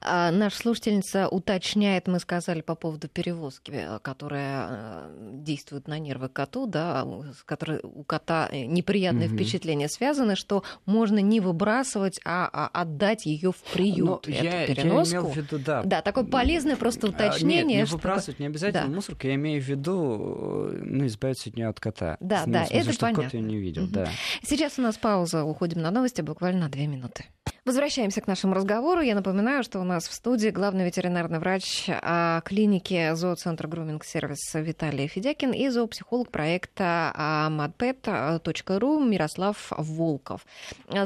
[0.00, 6.28] А, наша слушательница уточняет, мы сказали по поводу перевозки, э, которая э, действует на нервы
[6.28, 9.36] коту, да, с которой у кота э, неприятные угу.
[9.36, 14.06] впечатления связаны, что можно не выбрасывать, а, а отдать ее в приют.
[14.06, 15.14] Но эту я, переноску.
[15.14, 15.82] я имел в виду, да.
[15.82, 17.64] Да, такое полезное просто уточнение.
[17.64, 18.94] Нет, не выбрасывать, не обязательно да.
[18.94, 22.16] мусорку, я имею в виду, ну, избавиться от нее от кота.
[22.20, 23.24] Да, да, смысле, это понятно.
[23.24, 23.92] кот ее не видел, угу.
[23.92, 24.08] да.
[24.42, 27.26] Сейчас у нас пауза, уходим на новости буквально на две минуты.
[27.66, 29.00] Возвращаемся к нашему разговору.
[29.00, 34.54] Я напоминаю, что у нас в студии главный ветеринарный врач а, клиники зооцентра груминг сервис
[34.54, 37.12] Виталий Федякин и зоопсихолог проекта
[37.50, 40.46] madpet.ru Мирослав Волков.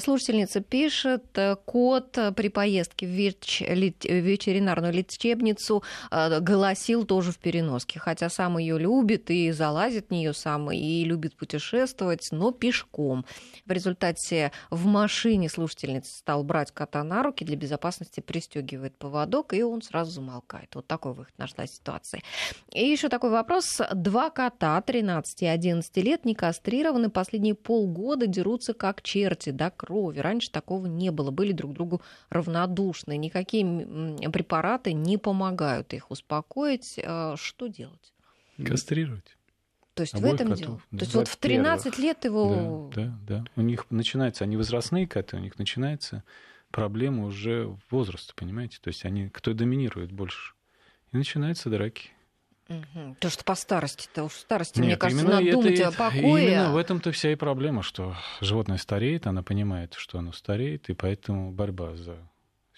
[0.01, 1.25] Слушательница пишет,
[1.65, 9.31] кот при поездке в ветеринарную лечебницу а, голосил тоже в переноске, хотя сам ее любит
[9.31, 13.25] и залазит в нее сам, и любит путешествовать, но пешком.
[13.65, 19.63] В результате в машине слушательница стал брать кота на руки, для безопасности пристегивает поводок, и
[19.63, 20.75] он сразу замолкает.
[20.75, 22.23] Вот такой выход нашла ситуация.
[22.73, 23.81] И еще такой вопрос.
[23.95, 30.19] Два кота 13 и 11 лет не кастрированы, последние полгода дерутся как черти до крови.
[30.19, 33.17] Раньше такого не было, были друг другу равнодушны.
[33.17, 33.65] Никакие
[34.31, 36.99] препараты не помогают их успокоить.
[36.99, 38.13] Э, что делать?
[38.67, 39.37] Кастрировать.
[39.95, 40.67] То есть Обоих в этом котов.
[40.67, 40.81] дело.
[40.91, 41.99] То есть вот в 13 первых.
[41.99, 42.91] лет его...
[42.95, 43.45] Да, да, да.
[43.57, 46.25] У них начинается, они возрастные коты, у них начинается
[46.71, 48.79] проблема уже возраста, понимаете?
[48.81, 50.55] То есть они, кто доминирует больше.
[51.13, 52.11] И начинаются драки.
[52.69, 53.17] Угу.
[53.19, 56.47] То, что по старости, то уж старости, Нет, мне кажется, надо думать это, о покое.
[56.47, 60.95] Именно в этом-то вся и проблема, что животное стареет, она понимает, что оно стареет, и
[60.95, 62.17] поэтому борьба за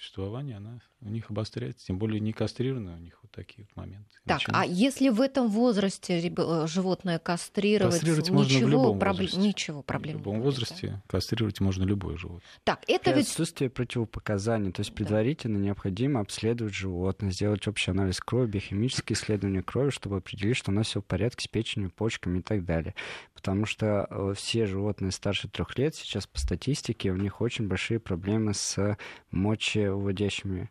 [0.02, 4.10] существования, она у них обостряется, тем более не кастрированные у них вот такие вот моменты.
[4.24, 4.72] Так, начинаются.
[4.72, 9.16] а если в этом возрасте э, животное кастрировать, кастрировать ничего, можно в любом проб...
[9.16, 9.38] возрасте.
[9.38, 11.02] ничего проблем В любом нет, возрасте да?
[11.06, 12.48] кастрировать можно любое животное.
[12.64, 13.28] Так, это При ведь...
[13.28, 15.64] отсутствие противопоказаний, то есть предварительно да.
[15.66, 20.88] необходимо обследовать животное, сделать общий анализ крови, биохимические исследования крови, чтобы определить, что у нас
[20.88, 22.94] все в порядке с печенью, почками и так далее.
[23.34, 27.98] Потому что э, все животные старше трех лет сейчас по статистике у них очень большие
[27.98, 28.96] проблемы с
[29.96, 30.70] мочевыводящими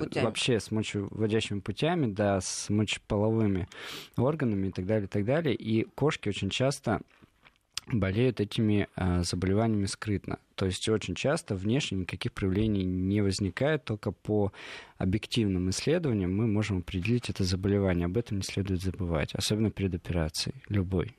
[0.00, 0.24] путями.
[0.24, 3.68] вообще с мочевыводящими путями, да, с мочеполовыми
[4.16, 5.54] органами и так далее, и так далее.
[5.54, 7.00] И кошки очень часто
[7.86, 10.38] болеют этими э, заболеваниями скрытно.
[10.62, 14.52] То есть очень часто внешне никаких проявлений не возникает, только по
[14.96, 18.06] объективным исследованиям мы можем определить это заболевание.
[18.06, 21.16] Об этом не следует забывать, особенно перед операцией, любой.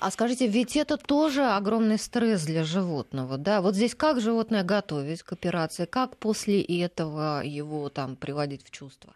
[0.00, 3.60] А скажите, ведь это тоже огромный стресс для животного, да?
[3.60, 9.14] Вот здесь как животное готовить к операции, как после этого его там приводить в чувство?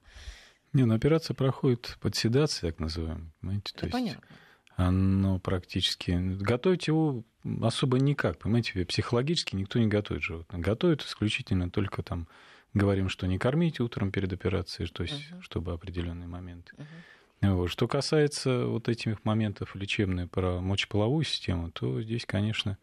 [0.72, 3.72] Не, ну операция проходит под седацией, так называемой, понимаете?
[3.74, 4.22] Да, То понятно.
[4.28, 4.47] Есть
[4.78, 6.12] оно практически...
[6.40, 7.24] Готовить его
[7.60, 10.60] особо никак, понимаете, психологически никто не готовит животное.
[10.60, 12.28] Готовят исключительно только там,
[12.74, 15.42] говорим, что не кормить утром перед операцией, то есть, uh-huh.
[15.42, 16.74] чтобы определенные моменты.
[16.76, 17.56] Uh-huh.
[17.56, 17.70] Вот.
[17.70, 22.78] Что касается вот этих моментов лечебной про мочеполовую систему, то здесь, конечно,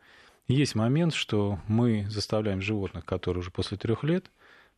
[0.50, 4.30] есть момент, что мы заставляем животных, которые уже после трех лет,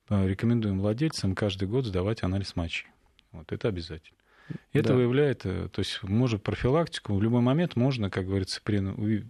[0.10, 2.86] э, рекомендуем владельцам каждый год сдавать анализ мочи.
[3.32, 4.16] Вот это обязательно.
[4.74, 4.96] Это да.
[4.96, 9.26] выявляет, э, то есть может профилактику, в любой момент можно, как говорится, при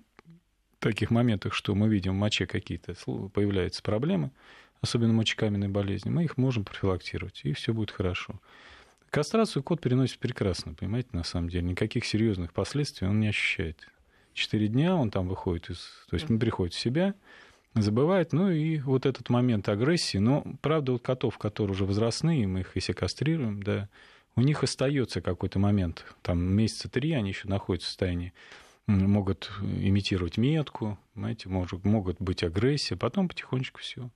[0.80, 2.94] таких моментах, что мы видим в моче какие-то
[3.30, 4.32] появляются проблемы,
[4.82, 8.40] особенно мочекаменной болезни, мы их можем профилактировать, и все будет хорошо.
[9.10, 11.66] Кастрацию кот переносит прекрасно, понимаете, на самом деле.
[11.66, 13.88] Никаких серьезных последствий он не ощущает.
[14.34, 15.80] Четыре дня он там выходит из...
[16.10, 17.16] То есть он приходит в себя,
[17.74, 20.18] забывает, ну и вот этот момент агрессии.
[20.18, 23.90] Но, правда, вот котов, которые уже возрастные, мы их если кастрируем, да,
[24.38, 28.34] у них остается какой-то момент, там месяца три они еще находятся в состоянии,
[28.86, 34.10] могут имитировать метку, понимаете, может, могут быть агрессия, потом потихонечку все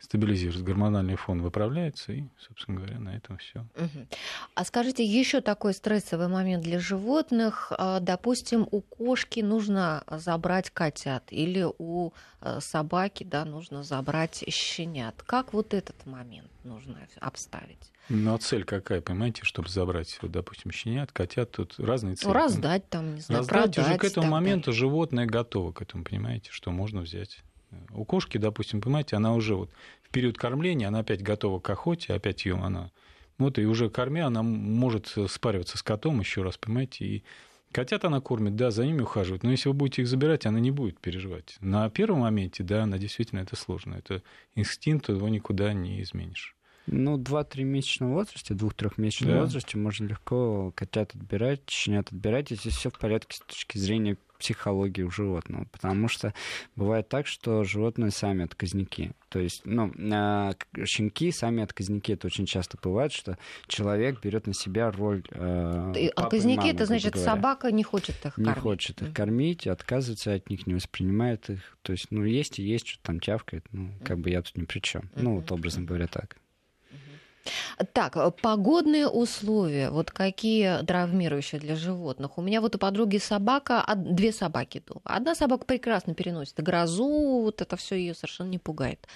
[0.00, 3.60] стабилизируется, гормональный фон выправляется, и, собственно говоря, на этом все.
[3.76, 4.06] Угу.
[4.54, 7.72] А скажите, еще такой стрессовый момент для животных.
[7.76, 15.22] А, допустим, у кошки нужно забрать котят, или у э, собаки да, нужно забрать щенят.
[15.24, 17.92] Как вот этот момент нужно обставить?
[18.08, 22.28] Ну, а цель какая, понимаете, чтобы забрать, вот, допустим, щенят, котят, тут разные цели.
[22.28, 24.80] Ну, раздать там, не знаю, Раздать продать, уже к этому моменту далее.
[24.80, 27.42] животное готово к этому, понимаете, что можно взять.
[27.92, 29.70] У кошки, допустим, понимаете, она уже вот
[30.02, 32.90] в период кормления, она опять готова к охоте, опять ее она...
[33.38, 37.24] Вот и уже кормя, она может спариваться с котом еще раз, понимаете, и
[37.72, 40.72] Котят она кормит, да, за ними ухаживает, но если вы будете их забирать, она не
[40.72, 41.56] будет переживать.
[41.60, 43.94] На первом моменте, да, она действительно это сложно.
[43.94, 44.22] Это
[44.56, 46.56] инстинкт, его никуда не изменишь.
[46.86, 49.40] Ну, 2-3 месячного возрасте, 2-3 месячного да.
[49.42, 55.02] возрасте можно легко котят отбирать, щенят отбирать, если все в порядке с точки зрения психологии
[55.02, 56.34] у животного, потому что
[56.74, 59.12] бывает так, что животные сами отказники.
[59.28, 62.12] То есть, ну, а, щенки сами отказники.
[62.12, 67.12] Это очень часто бывает, что человек берет на себя роль э, Отказники, мамы, это значит,
[67.12, 67.30] говоря.
[67.30, 68.56] собака не хочет их не кормить.
[68.56, 71.78] Не хочет их кормить, отказывается от них, не воспринимает их.
[71.82, 74.64] То есть, ну, есть и есть, что там тявкает, ну, как бы я тут ни
[74.64, 75.08] при чем.
[75.14, 76.39] Ну, вот образно говоря, так.
[77.92, 82.38] Так, э, погодные условия, вот какие травмирующие для животных.
[82.38, 85.00] У меня вот у подруги собака, две собаки дома.
[85.04, 89.06] Одна собака прекрасно переносит грозу, вот это все ее совершенно не пугает.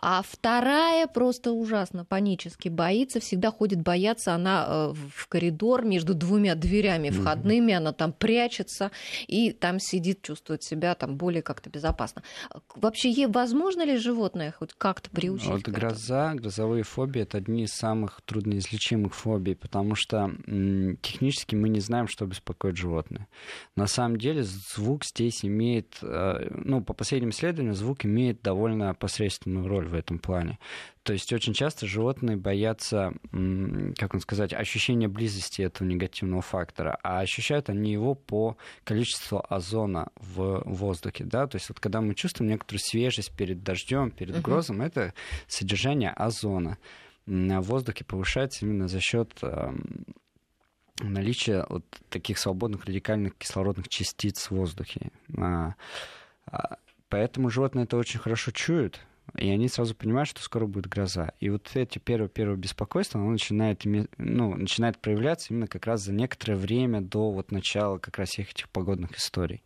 [0.00, 6.54] А вторая просто ужасно панически боится, всегда ходит бояться, она э, в коридор между двумя
[6.54, 8.90] дверями входными, она там прячется
[9.26, 12.22] и там сидит, чувствует себя там более как-то безопасно.
[12.74, 15.48] Вообще, возможно ли животное хоть как-то приучить?
[15.48, 20.30] Вот гроза, грозовые фобии это одни из самых трудноизлечимых фобий, потому что
[21.02, 23.28] технически мы не знаем, что беспокоит животное.
[23.76, 29.68] На самом деле звук здесь имеет, э, ну, по последним исследованиям, звук имеет довольно посредственную
[29.68, 30.58] роль в этом плане.
[31.06, 37.20] То есть очень часто животные боятся, как он сказать, ощущения близости этого негативного фактора, а
[37.20, 41.22] ощущают они его по количеству озона в воздухе.
[41.22, 41.46] Да?
[41.46, 44.42] То есть вот когда мы чувствуем некоторую свежесть перед дождем, перед uh-huh.
[44.42, 45.14] грозом, это
[45.46, 46.76] содержание озона
[47.26, 50.06] в воздухе повышается именно за счет эм,
[51.00, 55.10] наличия вот таких свободных радикальных кислородных частиц в воздухе.
[55.36, 55.74] А,
[56.46, 56.76] а,
[57.08, 59.00] поэтому животные это очень хорошо чуют,
[59.34, 61.32] и они сразу понимают, что скоро будет гроза.
[61.40, 63.82] И вот эти первое-первое беспокойство, оно начинает,
[64.18, 68.52] ну, начинает проявляться именно как раз за некоторое время до вот начала как раз всех
[68.52, 69.62] этих погодных историй.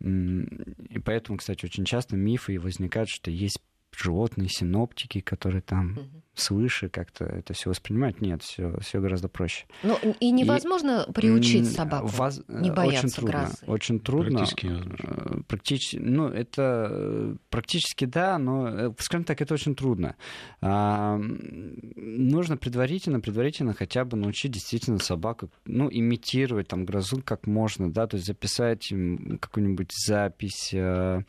[0.00, 3.60] И поэтому, кстати, очень часто мифы возникают, что есть
[3.98, 6.22] животные, синоптики, которые там угу.
[6.34, 8.20] свыше как-то это все воспринимают.
[8.20, 9.66] Нет, все, все гораздо проще.
[9.82, 12.42] Ну и невозможно и, приучить собаку воз...
[12.48, 13.56] не бояться очень трудно, грозы.
[13.66, 14.38] Очень трудно.
[14.38, 15.42] Практически невозможно.
[15.48, 20.16] Практически, ну это практически да, но, скажем так, это очень трудно.
[20.60, 27.90] А, нужно предварительно, предварительно хотя бы научить действительно собаку, ну, имитировать там грозу как можно,
[27.90, 28.92] да, то есть записать
[29.40, 31.22] какую-нибудь запись э,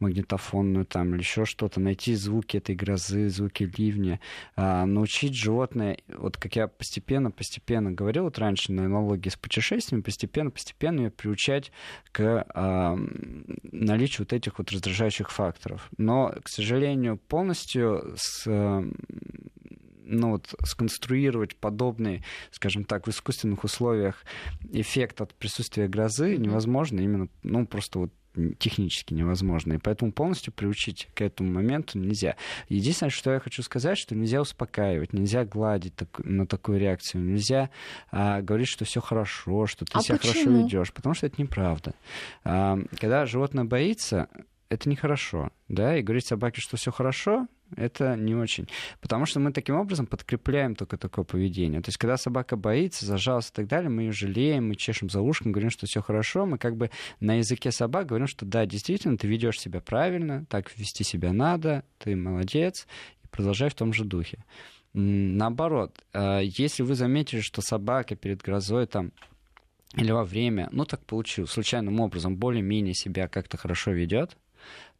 [0.00, 4.20] магнитофонную там или еще что-то, найти звуки этой грозы, звуки ливня,
[4.56, 10.02] э, научить животное, вот как я постепенно, постепенно говорил вот раньше на аналогии с путешествиями,
[10.02, 11.72] постепенно, постепенно ее приучать
[12.12, 12.96] к э,
[13.72, 15.88] наличию вот этих вот раздражающих факторов.
[15.96, 18.46] Но, к сожалению, полностью с
[20.06, 24.24] ну, вот, сконструировать подобный, скажем так, в искусственных условиях
[24.70, 28.12] эффект от присутствия грозы невозможно, именно, ну, просто вот
[28.58, 29.74] технически невозможно.
[29.74, 32.36] И поэтому полностью приучить к этому моменту нельзя.
[32.68, 37.70] Единственное, что я хочу сказать, что нельзя успокаивать, нельзя гладить так, на такую реакцию, нельзя
[38.10, 40.32] а, говорить, что все хорошо, что ты а себя почему?
[40.32, 41.94] хорошо ведешь, потому что это неправда.
[42.44, 44.28] А, когда животное боится,
[44.68, 48.68] это нехорошо, да, и говорить собаке, что все хорошо, это не очень.
[49.00, 51.80] Потому что мы таким образом подкрепляем только такое поведение.
[51.80, 55.20] То есть, когда собака боится, зажалась и так далее, мы ее жалеем, мы чешем за
[55.20, 59.16] ушком, говорим, что все хорошо, мы как бы на языке собак говорим, что да, действительно,
[59.16, 62.86] ты ведешь себя правильно, так вести себя надо, ты молодец,
[63.22, 64.44] и продолжай в том же духе.
[64.92, 69.12] Наоборот, э, если вы заметили, что собака перед грозой там
[69.96, 74.36] или во время, ну так получилось, случайным образом более-менее себя как-то хорошо ведет,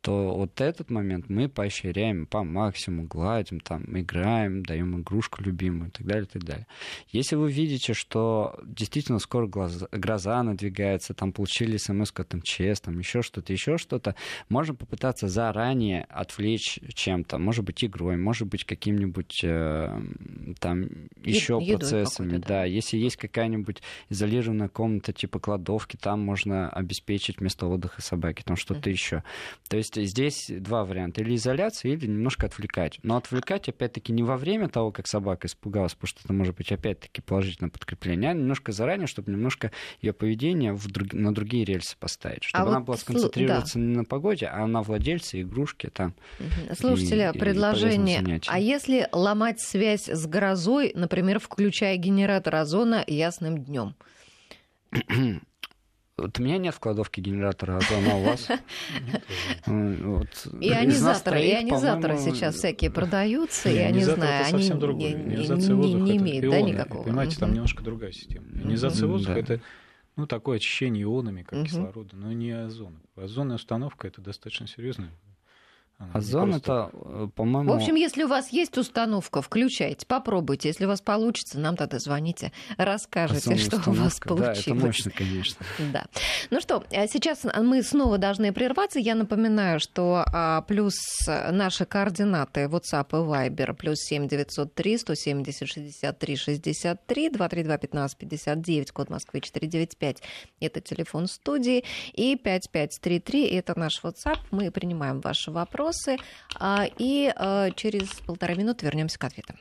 [0.04, 5.92] то вот этот момент мы поощряем по максимуму, гладим, там, играем, даем игрушку любимую и
[5.92, 6.66] так далее, и так далее.
[7.08, 12.98] Если вы видите, что действительно скоро гроза, гроза надвигается, там получили смс от МЧС, там
[12.98, 14.14] еще что-то, еще что-то,
[14.50, 20.02] можно попытаться заранее отвлечь чем-то, может быть, игрой, может быть, каким-нибудь э,
[20.60, 20.86] там
[21.22, 22.36] еще Е- процессами.
[22.36, 22.46] Да.
[22.48, 28.56] да, если есть какая-нибудь изолированная комната типа кладовки, там можно обеспечить место отдыха собаки, там
[28.56, 28.92] что-то mm-hmm.
[28.92, 29.22] еще.
[29.70, 31.22] То есть есть здесь два варианта.
[31.22, 32.98] Или изоляция, или немножко отвлекать.
[33.02, 36.72] Но отвлекать, опять-таки, не во время того, как собака испугалась, потому что это может быть,
[36.72, 41.12] опять-таки, положительное подкрепление, а немножко заранее, чтобы немножко ее поведение в друг...
[41.12, 42.44] на другие рельсы поставить.
[42.44, 43.84] Чтобы а она вот была сконцентрироваться да.
[43.84, 46.14] не на погоде, а на владельце, игрушке там.
[46.78, 48.22] Слушатели, и, предложение.
[48.22, 53.94] И а если ломать связь с грозой, например, включая генератор озона ясным днем?
[56.16, 58.48] Вот у меня нет в кладовке генератора озона, а у вас?
[59.66, 67.02] Ионизаторы, ионизаторы сейчас всякие продаются, я не знаю, они не имеют да, никакого.
[67.02, 68.46] Понимаете, там немножко другая система.
[68.54, 69.60] Ионизация воздуха— это
[70.16, 73.00] ну, такое очищение ионами, как кислорода, но не озон.
[73.16, 75.10] Озонная установка— это достаточно серьезная
[76.12, 76.90] Озон просто...
[76.92, 77.72] это, по-моему...
[77.72, 80.68] В общем, если у вас есть установка, включайте, попробуйте.
[80.68, 84.64] Если у вас получится, нам тогда звоните, расскажите, Озон что у вас получилось.
[84.64, 85.66] Да, это мощно, конечно.
[85.92, 86.06] Да.
[86.50, 88.98] Ну что, а сейчас мы снова должны прерваться.
[88.98, 90.94] Я напоминаю, что а, плюс
[91.26, 99.10] наши координаты WhatsApp и Viber, плюс 7 903 170 63 63 232 15 59, код
[99.10, 100.22] Москвы 495,
[100.60, 104.38] это телефон студии, и 5533, это наш WhatsApp.
[104.50, 106.16] Мы принимаем ваши вопросы вопросы,
[106.58, 109.56] а, и а, через полтора минуты вернемся к ответам.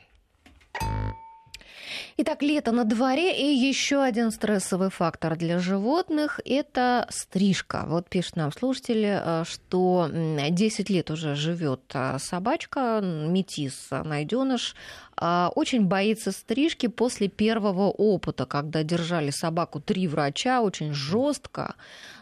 [2.18, 7.86] Итак, лето на дворе, и еще один стрессовый фактор для животных– это стрижка.
[7.88, 11.82] Вот пишет нам слушатель, а, что 10 лет уже живет
[12.18, 14.76] собачка, метис, найденыш,
[15.18, 21.76] очень боится стрижки после первого опыта, когда держали собаку три врача, очень жестко.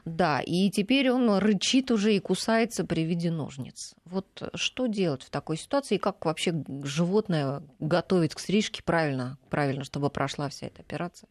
[0.06, 3.94] Да, и теперь он рычит уже и кусается при виде ножниц.
[4.06, 9.84] Вот что делать в такой ситуации и как вообще животное готовить к стрижке правильно, правильно,
[9.84, 11.30] чтобы прошла вся эта операция?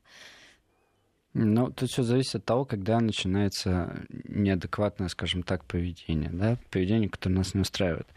[1.32, 7.36] Ну, тут все зависит от того, когда начинается неадекватное, скажем так, поведение, да, поведение, которое
[7.36, 8.08] нас не устраивает.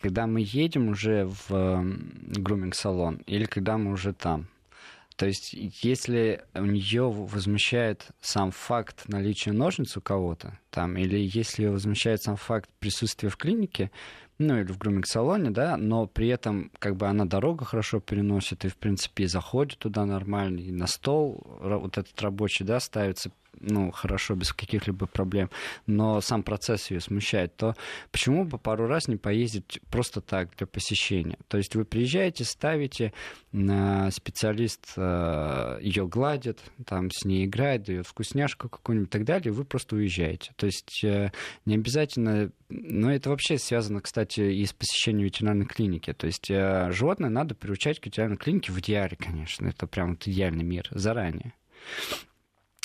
[0.00, 1.84] Когда мы едем уже в
[2.38, 4.46] груминг-салон или когда мы уже там,
[5.16, 11.64] то есть, если у нее возмущает сам факт наличия ножниц у кого-то, там, или если
[11.64, 13.90] ее возмущает сам факт присутствия в клинике,
[14.42, 18.68] ну или в груминг-салоне, да, но при этом как бы она дорогу хорошо переносит и,
[18.68, 23.30] в принципе, заходит туда нормально, и на стол вот этот рабочий, да, ставится
[23.62, 25.50] ну, хорошо, без каких-либо проблем,
[25.86, 27.74] но сам процесс ее смущает, то
[28.10, 31.38] почему бы пару раз не поездить просто так для посещения?
[31.48, 33.12] То есть вы приезжаете, ставите,
[33.52, 39.56] специалист э, ее гладит, там с ней играет, дает вкусняшку какую-нибудь и так далее, и
[39.56, 40.52] вы просто уезжаете.
[40.56, 41.30] То есть э,
[41.64, 46.12] не обязательно но это вообще связано, кстати, и с посещением ветеринарной клиники.
[46.12, 49.68] То есть э, животное надо приучать к ветеринарной клинике в идеале, конечно.
[49.68, 51.54] Это прям вот идеальный мир заранее.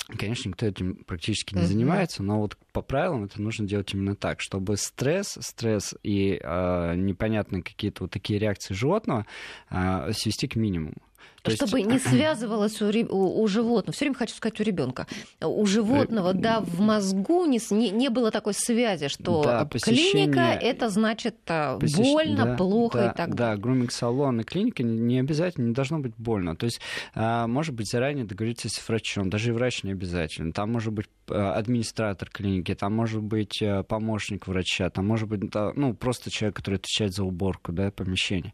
[0.08, 4.40] Конечно, никто этим практически не занимается, но вот по правилам это нужно делать именно так,
[4.40, 9.26] чтобы стресс, стресс и э, непонятные какие-то вот такие реакции животного
[9.70, 10.96] э, свести к минимуму.
[11.42, 11.90] То чтобы есть...
[11.90, 15.08] не связывалось у, у, у животного, все время хочу сказать у ребенка,
[15.42, 20.28] у животного, да, в мозгу не, не, было такой связи, что да, посещение...
[20.28, 21.98] клиника это значит а, Посещ...
[21.98, 23.56] больно, да, плохо да, и так далее.
[23.56, 26.56] Да, груминг-салон и клиника не обязательно, не должно быть больно.
[26.56, 26.80] То есть,
[27.14, 30.52] а, может быть, заранее договориться с врачом, даже и врач не обязательно.
[30.54, 36.30] Там может быть администратор клиники, там может быть помощник врача, там может быть, ну, просто
[36.30, 38.54] человек, который отвечает за уборку, да, помещения.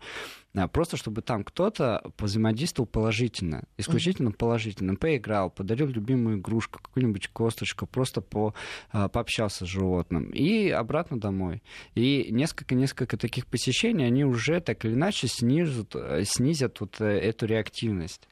[0.71, 4.95] Просто чтобы там кто-то взаимодействовал положительно, исключительно положительно.
[4.95, 8.53] Поиграл, подарил любимую игрушку, какую-нибудь косточку, просто по,
[8.91, 10.29] а, пообщался с животным.
[10.29, 11.63] И обратно домой.
[11.95, 17.47] И несколько-несколько таких посещений, они уже так или иначе снизят, э, снизят вот э, эту
[17.47, 18.27] реактивность.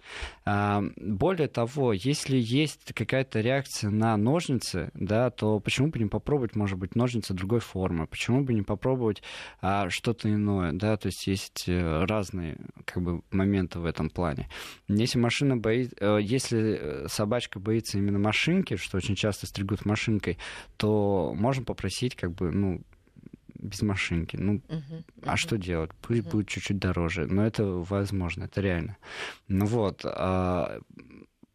[0.45, 6.55] А, более того, если есть какая-то реакция на ножницы, да, то почему бы не попробовать,
[6.55, 8.07] может быть, ножницы другой формы?
[8.07, 9.21] Почему бы не попробовать
[9.61, 10.71] а, что-то иное?
[10.71, 10.97] Да?
[10.97, 14.49] То есть есть э, разные как бы, моменты в этом плане.
[14.87, 20.37] Если машина боится, э, если собачка боится именно машинки, что очень часто стригут машинкой,
[20.77, 22.81] то можно попросить как бы, ну,
[23.55, 24.37] без машинки.
[24.37, 25.91] Ну, uh-huh, а что делать?
[26.01, 26.31] Пусть uh-huh.
[26.31, 27.27] будет чуть-чуть дороже.
[27.27, 28.97] Но это возможно, это реально.
[29.47, 30.01] Ну вот.
[30.03, 30.79] А,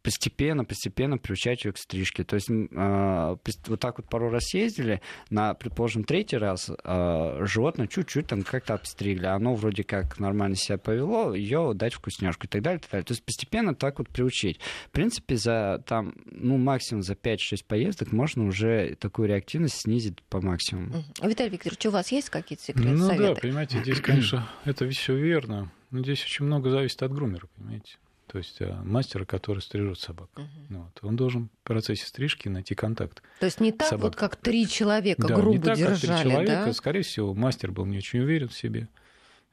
[0.07, 2.23] постепенно, постепенно приучать ее к стрижке.
[2.23, 3.35] То есть э,
[3.67, 8.75] вот так вот пару раз ездили, на, предположим, третий раз э, животное чуть-чуть там как-то
[8.75, 12.91] обстригли, оно вроде как нормально себя повело, ее дать вкусняшку и так далее, и так
[12.91, 13.03] далее.
[13.03, 14.61] То есть постепенно так вот приучить.
[14.85, 20.39] В принципе, за там, ну, максимум за 5-6 поездок можно уже такую реактивность снизить по
[20.39, 21.03] максимуму.
[21.21, 23.35] Виталий Викторович, у вас есть какие-то секреты, Ну советы?
[23.35, 25.69] да, понимаете, здесь, конечно, это все верно.
[25.91, 27.97] Но здесь очень много зависит от грумера, понимаете
[28.37, 30.29] то есть а, мастера, который стрижет собак.
[30.37, 30.45] Угу.
[30.69, 30.99] Вот.
[31.01, 33.23] Он должен в процессе стрижки найти контакт.
[33.39, 36.29] То есть не так вот, как три человека да, грубо не так, держали, как три
[36.29, 36.65] человека.
[36.67, 36.73] Да?
[36.73, 38.89] Скорее всего, мастер был не очень уверен в себе.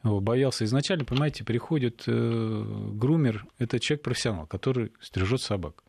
[0.02, 5.82] Боялся изначально, понимаете, приходит э, грумер, это человек-профессионал, который стрижет собак.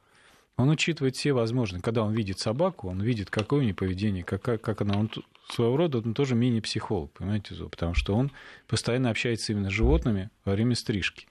[0.56, 1.82] Он учитывает все возможные.
[1.82, 4.98] Когда он видит собаку, он видит, какое у нее поведение, как, как она.
[4.98, 5.12] Он
[5.50, 8.32] своего рода он тоже мини-психолог, понимаете, потому что он
[8.68, 11.28] постоянно общается именно с животными во время стрижки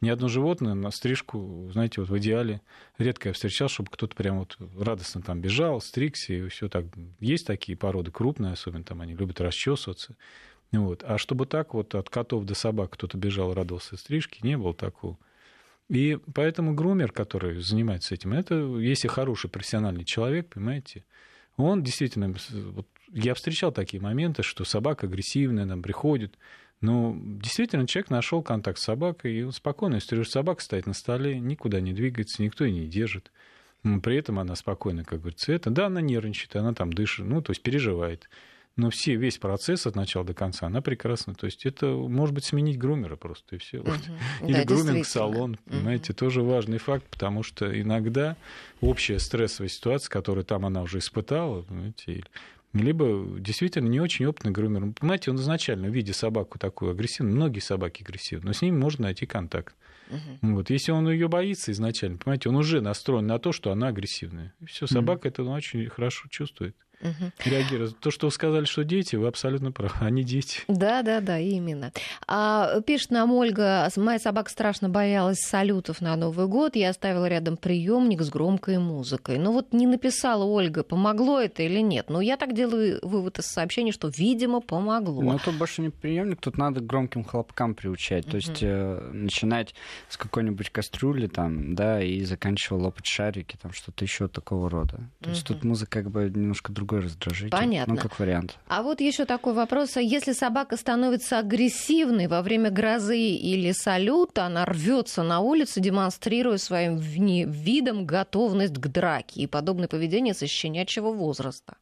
[0.00, 2.60] ни одно животное на стрижку, знаете, вот в идеале
[2.98, 6.86] редко я встречал, чтобы кто-то прям вот радостно там бежал, стригся и все так.
[7.20, 10.16] Есть такие породы крупные, особенно там они любят расчесываться.
[10.72, 11.02] Вот.
[11.06, 15.18] А чтобы так вот от котов до собак кто-то бежал, радовался стрижке, не было такого.
[15.88, 21.04] И поэтому грумер, который занимается этим, это если хороший профессиональный человек, понимаете,
[21.56, 22.34] он действительно...
[22.50, 26.38] Вот, я встречал такие моменты, что собака агрессивная, нам приходит,
[26.80, 31.38] ну, действительно, человек нашел контакт с собакой, и он спокойно, стрижет собака стоит на столе,
[31.40, 33.32] никуда не двигается, никто ее не держит.
[33.82, 37.50] При этом она спокойно, как говорится, это, да, она нервничает, она там дышит, ну, то
[37.50, 38.28] есть переживает.
[38.78, 41.34] Но все, весь процесс от начала до конца, она прекрасна.
[41.34, 43.78] То есть это может быть сменить грумера просто, и все.
[43.78, 43.98] Uh-huh.
[44.44, 48.36] Или да, груминг-салон, понимаете, тоже важный факт, потому что иногда
[48.80, 52.22] общая стрессовая ситуация, которую там она уже испытала, понимаете,
[52.78, 54.92] либо действительно не очень опытный грумер.
[54.98, 59.26] Понимаете, он изначально, видя собаку такую агрессивную, многие собаки агрессивны, но с ними можно найти
[59.26, 59.74] контакт.
[60.10, 60.54] Угу.
[60.54, 60.70] Вот.
[60.70, 64.54] Если он ее боится изначально, понимаете, он уже настроен на то, что она агрессивная.
[64.60, 65.28] И все, собака угу.
[65.28, 67.32] это очень хорошо чувствует угу.
[67.44, 67.98] реагировать.
[67.98, 70.60] То, что вы сказали, что дети, вы абсолютно правы, они дети.
[70.68, 71.92] Да, да, да, именно.
[72.26, 77.56] А, пишет нам Ольга, моя собака страшно боялась салютов на Новый год, я оставила рядом
[77.56, 79.38] приемник с громкой музыкой.
[79.38, 82.10] Ну вот не написала Ольга, помогло это или нет.
[82.10, 85.22] Но я так делаю вывод из сообщения, что, видимо, помогло.
[85.22, 88.24] Ну тут больше не приемник, тут надо громким хлопкам приучать.
[88.24, 88.30] Угу.
[88.30, 89.74] То есть э, начинать
[90.08, 94.96] с какой-нибудь кастрюли там, да, и заканчивать лопать шарики, там что-то еще такого рода.
[95.20, 95.30] То угу.
[95.30, 97.50] есть тут музыка как бы немножко другая другой раздражитель.
[97.50, 97.94] Понятно.
[97.94, 98.58] Ну, как вариант.
[98.66, 99.96] А вот еще такой вопрос.
[99.96, 106.56] А если собака становится агрессивной во время грозы или салюта, она рвется на улице, демонстрируя
[106.56, 111.76] своим видом готовность к драке и подобное поведение со щенячьего возраста?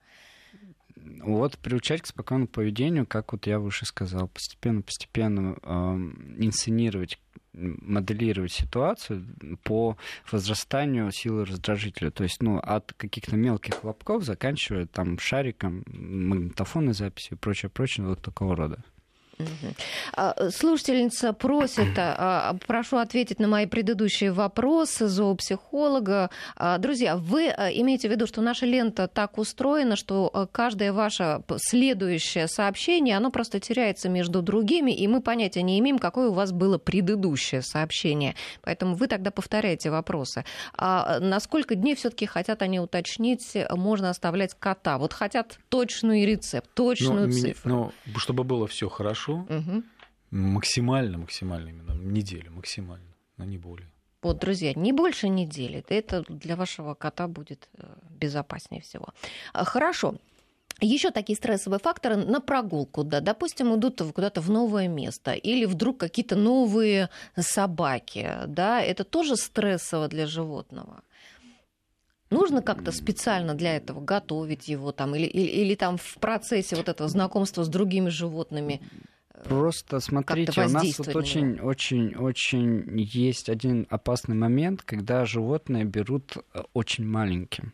[1.23, 5.69] Вот приучать к спокойному поведению, как вот я выше сказал, постепенно-постепенно э,
[6.39, 7.19] инсценировать
[7.57, 9.25] моделировать ситуацию
[9.65, 9.97] по
[10.31, 12.11] возрастанию силы раздражителя.
[12.11, 18.07] То есть, ну, от каких-то мелких хлопков, заканчивая там шариком, магнитофонной записи и прочее, прочее,
[18.07, 18.85] вот такого рода.
[20.13, 26.31] А, слушательница просит, а, прошу ответить на мои предыдущие вопросы зоопсихолога.
[26.57, 32.49] А, друзья, вы имеете в виду, что наша лента так устроена, что каждое ваше следующее
[32.49, 36.79] сообщение, оно просто теряется между другими, и мы понятия не имеем, какое у вас было
[36.79, 38.35] предыдущее сообщение.
[38.63, 40.45] Поэтому вы тогда повторяете вопросы.
[40.77, 44.99] А на сколько дней все-таки хотят они уточнить, можно оставлять кота?
[44.99, 47.71] Вот хотят точный рецепт, точную но, цифру.
[47.71, 49.47] Но чтобы было все хорошо, хорошо.
[49.49, 49.83] Угу.
[50.31, 51.93] Максимально, максимально именно.
[51.93, 53.07] Неделю максимально,
[53.37, 53.89] но не более.
[54.23, 55.85] Вот, друзья, не больше недели.
[55.89, 59.09] Это для вашего кота будет э, безопаснее всего.
[59.53, 60.17] А, хорошо.
[60.81, 65.99] Еще такие стрессовые факторы на прогулку, да, допустим, идут куда-то в новое место, или вдруг
[65.99, 71.03] какие-то новые собаки, да, это тоже стрессово для животного.
[72.29, 76.89] Нужно как-то специально для этого готовить его там, или, или, или там в процессе вот
[76.89, 78.83] этого знакомства с другими животными
[79.45, 86.37] Просто смотрите, у нас вот очень, очень, очень есть один опасный момент, когда животные берут
[86.55, 87.73] э, очень маленьким.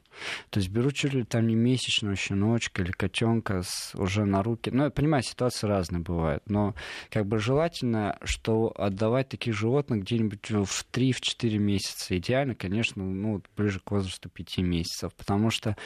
[0.50, 3.62] То есть берут чуть ли там не месячного щеночка или котенка
[3.94, 4.70] уже на руки.
[4.70, 6.74] Ну, я понимаю, ситуации разные бывают, но
[7.10, 12.16] как бы желательно, что отдавать таких животных где-нибудь в 3-4 месяца.
[12.16, 15.76] Идеально, конечно, ну, ближе к возрасту 5 месяцев, потому что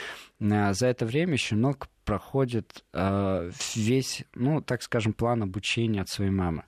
[0.41, 6.31] э, за это время щенок проходит э, весь, ну, так скажем, план обучения от своей
[6.31, 6.65] мамы.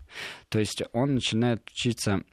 [0.50, 2.24] То есть он начинает учиться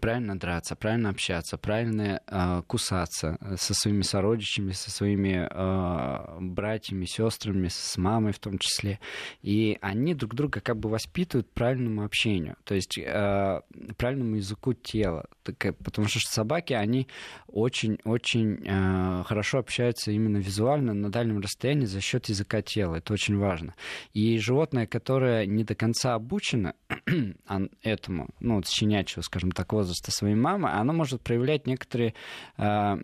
[0.00, 7.68] правильно драться, правильно общаться, правильно э, кусаться со своими сородичами, со своими э, братьями, сестрами,
[7.68, 9.00] с мамой в том числе.
[9.42, 13.60] И они друг друга как бы воспитывают правильному общению, то есть э,
[13.96, 15.26] правильному языку тела.
[15.42, 17.08] Так, потому что собаки, они
[17.46, 22.96] очень-очень э, хорошо общаются именно визуально на дальнем расстоянии за счет языка тела.
[22.96, 23.74] Это очень важно.
[24.12, 26.74] И животное, которое не до конца обучено
[27.82, 32.14] этому, ну, вот щенячьего, скажем так, возраста своей мамы, оно может проявлять некоторые
[32.56, 32.96] э,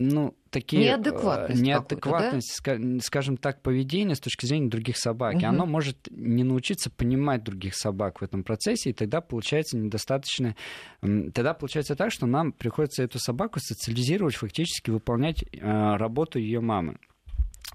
[0.00, 0.82] ну, такие...
[0.84, 1.60] Неадекватность.
[1.60, 2.78] Неадекватность, да?
[3.00, 5.34] скажем так, поведения с точки зрения других собак.
[5.34, 5.42] Угу.
[5.42, 10.54] И оно может не научиться понимать других собак в этом процессе, и тогда получается недостаточно...
[11.00, 16.98] Тогда получается так, что нам приходится эту собаку социализировать, фактически выполнять э, работу ее мамы.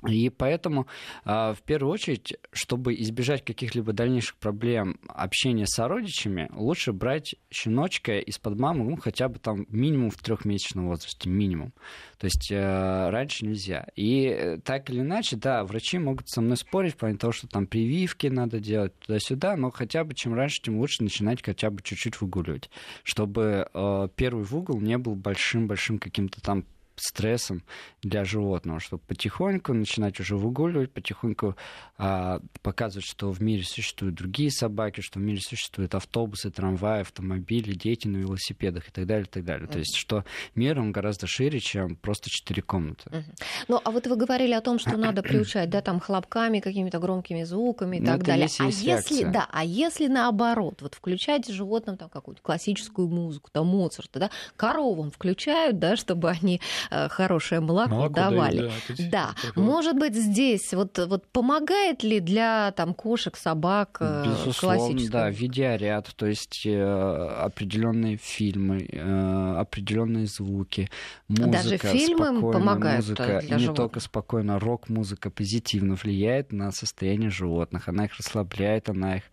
[0.08, 0.88] И поэтому,
[1.24, 8.20] а, в первую очередь, чтобы избежать каких-либо дальнейших проблем общения с сородичами, лучше брать щеночка
[8.20, 11.74] из-под мамы, ну, хотя бы там минимум в трехмесячном возрасте, минимум.
[12.18, 13.88] То есть э, раньше нельзя.
[13.96, 17.48] И э, так или иначе, да, врачи могут со мной спорить в плане того, что
[17.48, 21.82] там прививки надо делать туда-сюда, но хотя бы чем раньше, тем лучше начинать хотя бы
[21.82, 22.70] чуть-чуть выгуливать,
[23.04, 26.66] чтобы э, первый выгул не был большим-большим каким-то там
[26.96, 27.64] стрессом
[28.02, 31.56] для животного, чтобы потихоньку начинать уже выгуливать, потихоньку
[31.98, 37.74] а, показывать, что в мире существуют другие собаки, что в мире существуют автобусы, трамваи, автомобили,
[37.74, 39.68] дети на велосипедах и так далее, и так далее.
[39.68, 39.72] Mm-hmm.
[39.72, 40.26] То есть, что
[40.56, 43.10] мир, он гораздо шире, чем просто четыре комнаты.
[43.10, 43.44] Mm-hmm.
[43.68, 47.44] Ну, а вот вы говорили о том, что надо приучать, да, там, хлопками, какими-то громкими
[47.44, 48.48] звуками и ну, так далее.
[48.60, 54.20] а если, да, а если наоборот, вот включать животным там какую-то классическую музыку, там, Моцарта,
[54.20, 58.58] да, коровам включают, да, чтобы они хорошее молоко, молоко давали.
[58.58, 58.74] Дают,
[59.12, 59.62] да, да.
[59.62, 66.14] может быть, здесь вот, вот помогает ли для там, кошек, собак э, Безусловно, да, видеоряд,
[66.16, 70.90] то есть э, определенные фильмы, э, определенные звуки,
[71.28, 73.76] музыка, Даже фильмы помогают музыка, для не животных.
[73.76, 79.24] только спокойно, рок-музыка позитивно влияет на состояние животных, она их расслабляет, она их,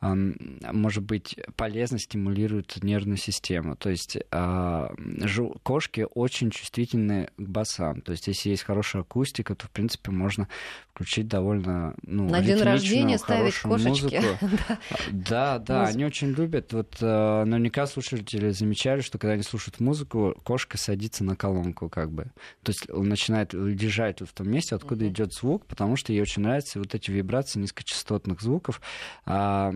[0.00, 0.14] э,
[0.72, 3.76] может быть, полезно стимулирует нервную систему.
[3.76, 4.88] То есть э,
[5.62, 8.00] кошки очень чувствительны чувствительны к басам.
[8.00, 10.48] То есть, если есть хорошая акустика, то, в принципе, можно
[10.96, 14.22] включить довольно ну, На день рождения ставить кошечки.
[15.10, 16.72] Да, да, они очень любят.
[16.72, 22.10] Вот э, наверняка слушатели замечали, что когда они слушают музыку, кошка садится на колонку, как
[22.10, 22.24] бы.
[22.62, 26.42] То есть начинает лежать вот в том месте, откуда идет звук, потому что ей очень
[26.42, 28.80] нравятся вот эти вибрации низкочастотных звуков.
[29.26, 29.74] А,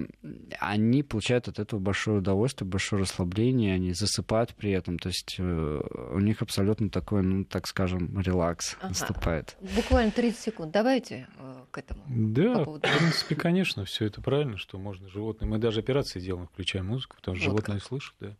[0.58, 4.98] они получают от этого большое удовольствие, большое расслабление, они засыпают при этом.
[4.98, 5.80] То есть э,
[6.12, 9.56] у них абсолютно такой, ну, так скажем, релакс наступает.
[9.76, 10.70] Буквально 30 секунд.
[10.72, 12.02] Давайте вернемся э, к этому.
[12.06, 15.48] Да, по в принципе, конечно, все это правильно, что можно животное.
[15.48, 17.86] Мы даже операции делаем, включая музыку, потому что вот животное как.
[17.86, 18.36] слышит, да.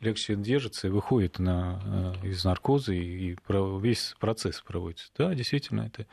[0.00, 3.36] Легче держится и выходит на, э, из наркоза, и
[3.80, 5.10] весь процесс проводится.
[5.16, 6.06] Да, действительно, это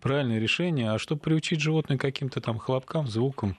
[0.00, 0.90] правильное решение.
[0.90, 3.56] А чтобы приучить животное к каким-то там хлопкам, звукам,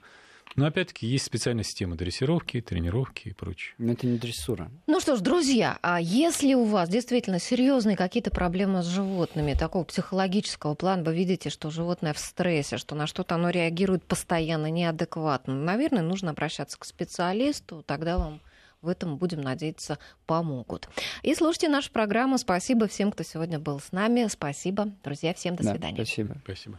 [0.54, 3.74] Но опять-таки есть специальная система дрессировки, тренировки и прочее.
[3.78, 4.70] Но это не дрессура.
[4.86, 9.84] Ну что ж, друзья, а если у вас действительно серьезные какие-то проблемы с животными, такого
[9.84, 15.54] психологического плана, вы видите, что животное в стрессе, что на что-то оно реагирует постоянно неадекватно,
[15.54, 18.40] наверное, нужно обращаться к специалисту, тогда вам
[18.82, 20.88] в этом, будем надеяться, помогут.
[21.22, 22.38] И слушайте нашу программу.
[22.38, 24.26] Спасибо всем, кто сегодня был с нами.
[24.28, 25.34] Спасибо, друзья.
[25.34, 25.96] Всем до Да, свидания.
[25.96, 26.36] спасибо.
[26.44, 26.78] Спасибо.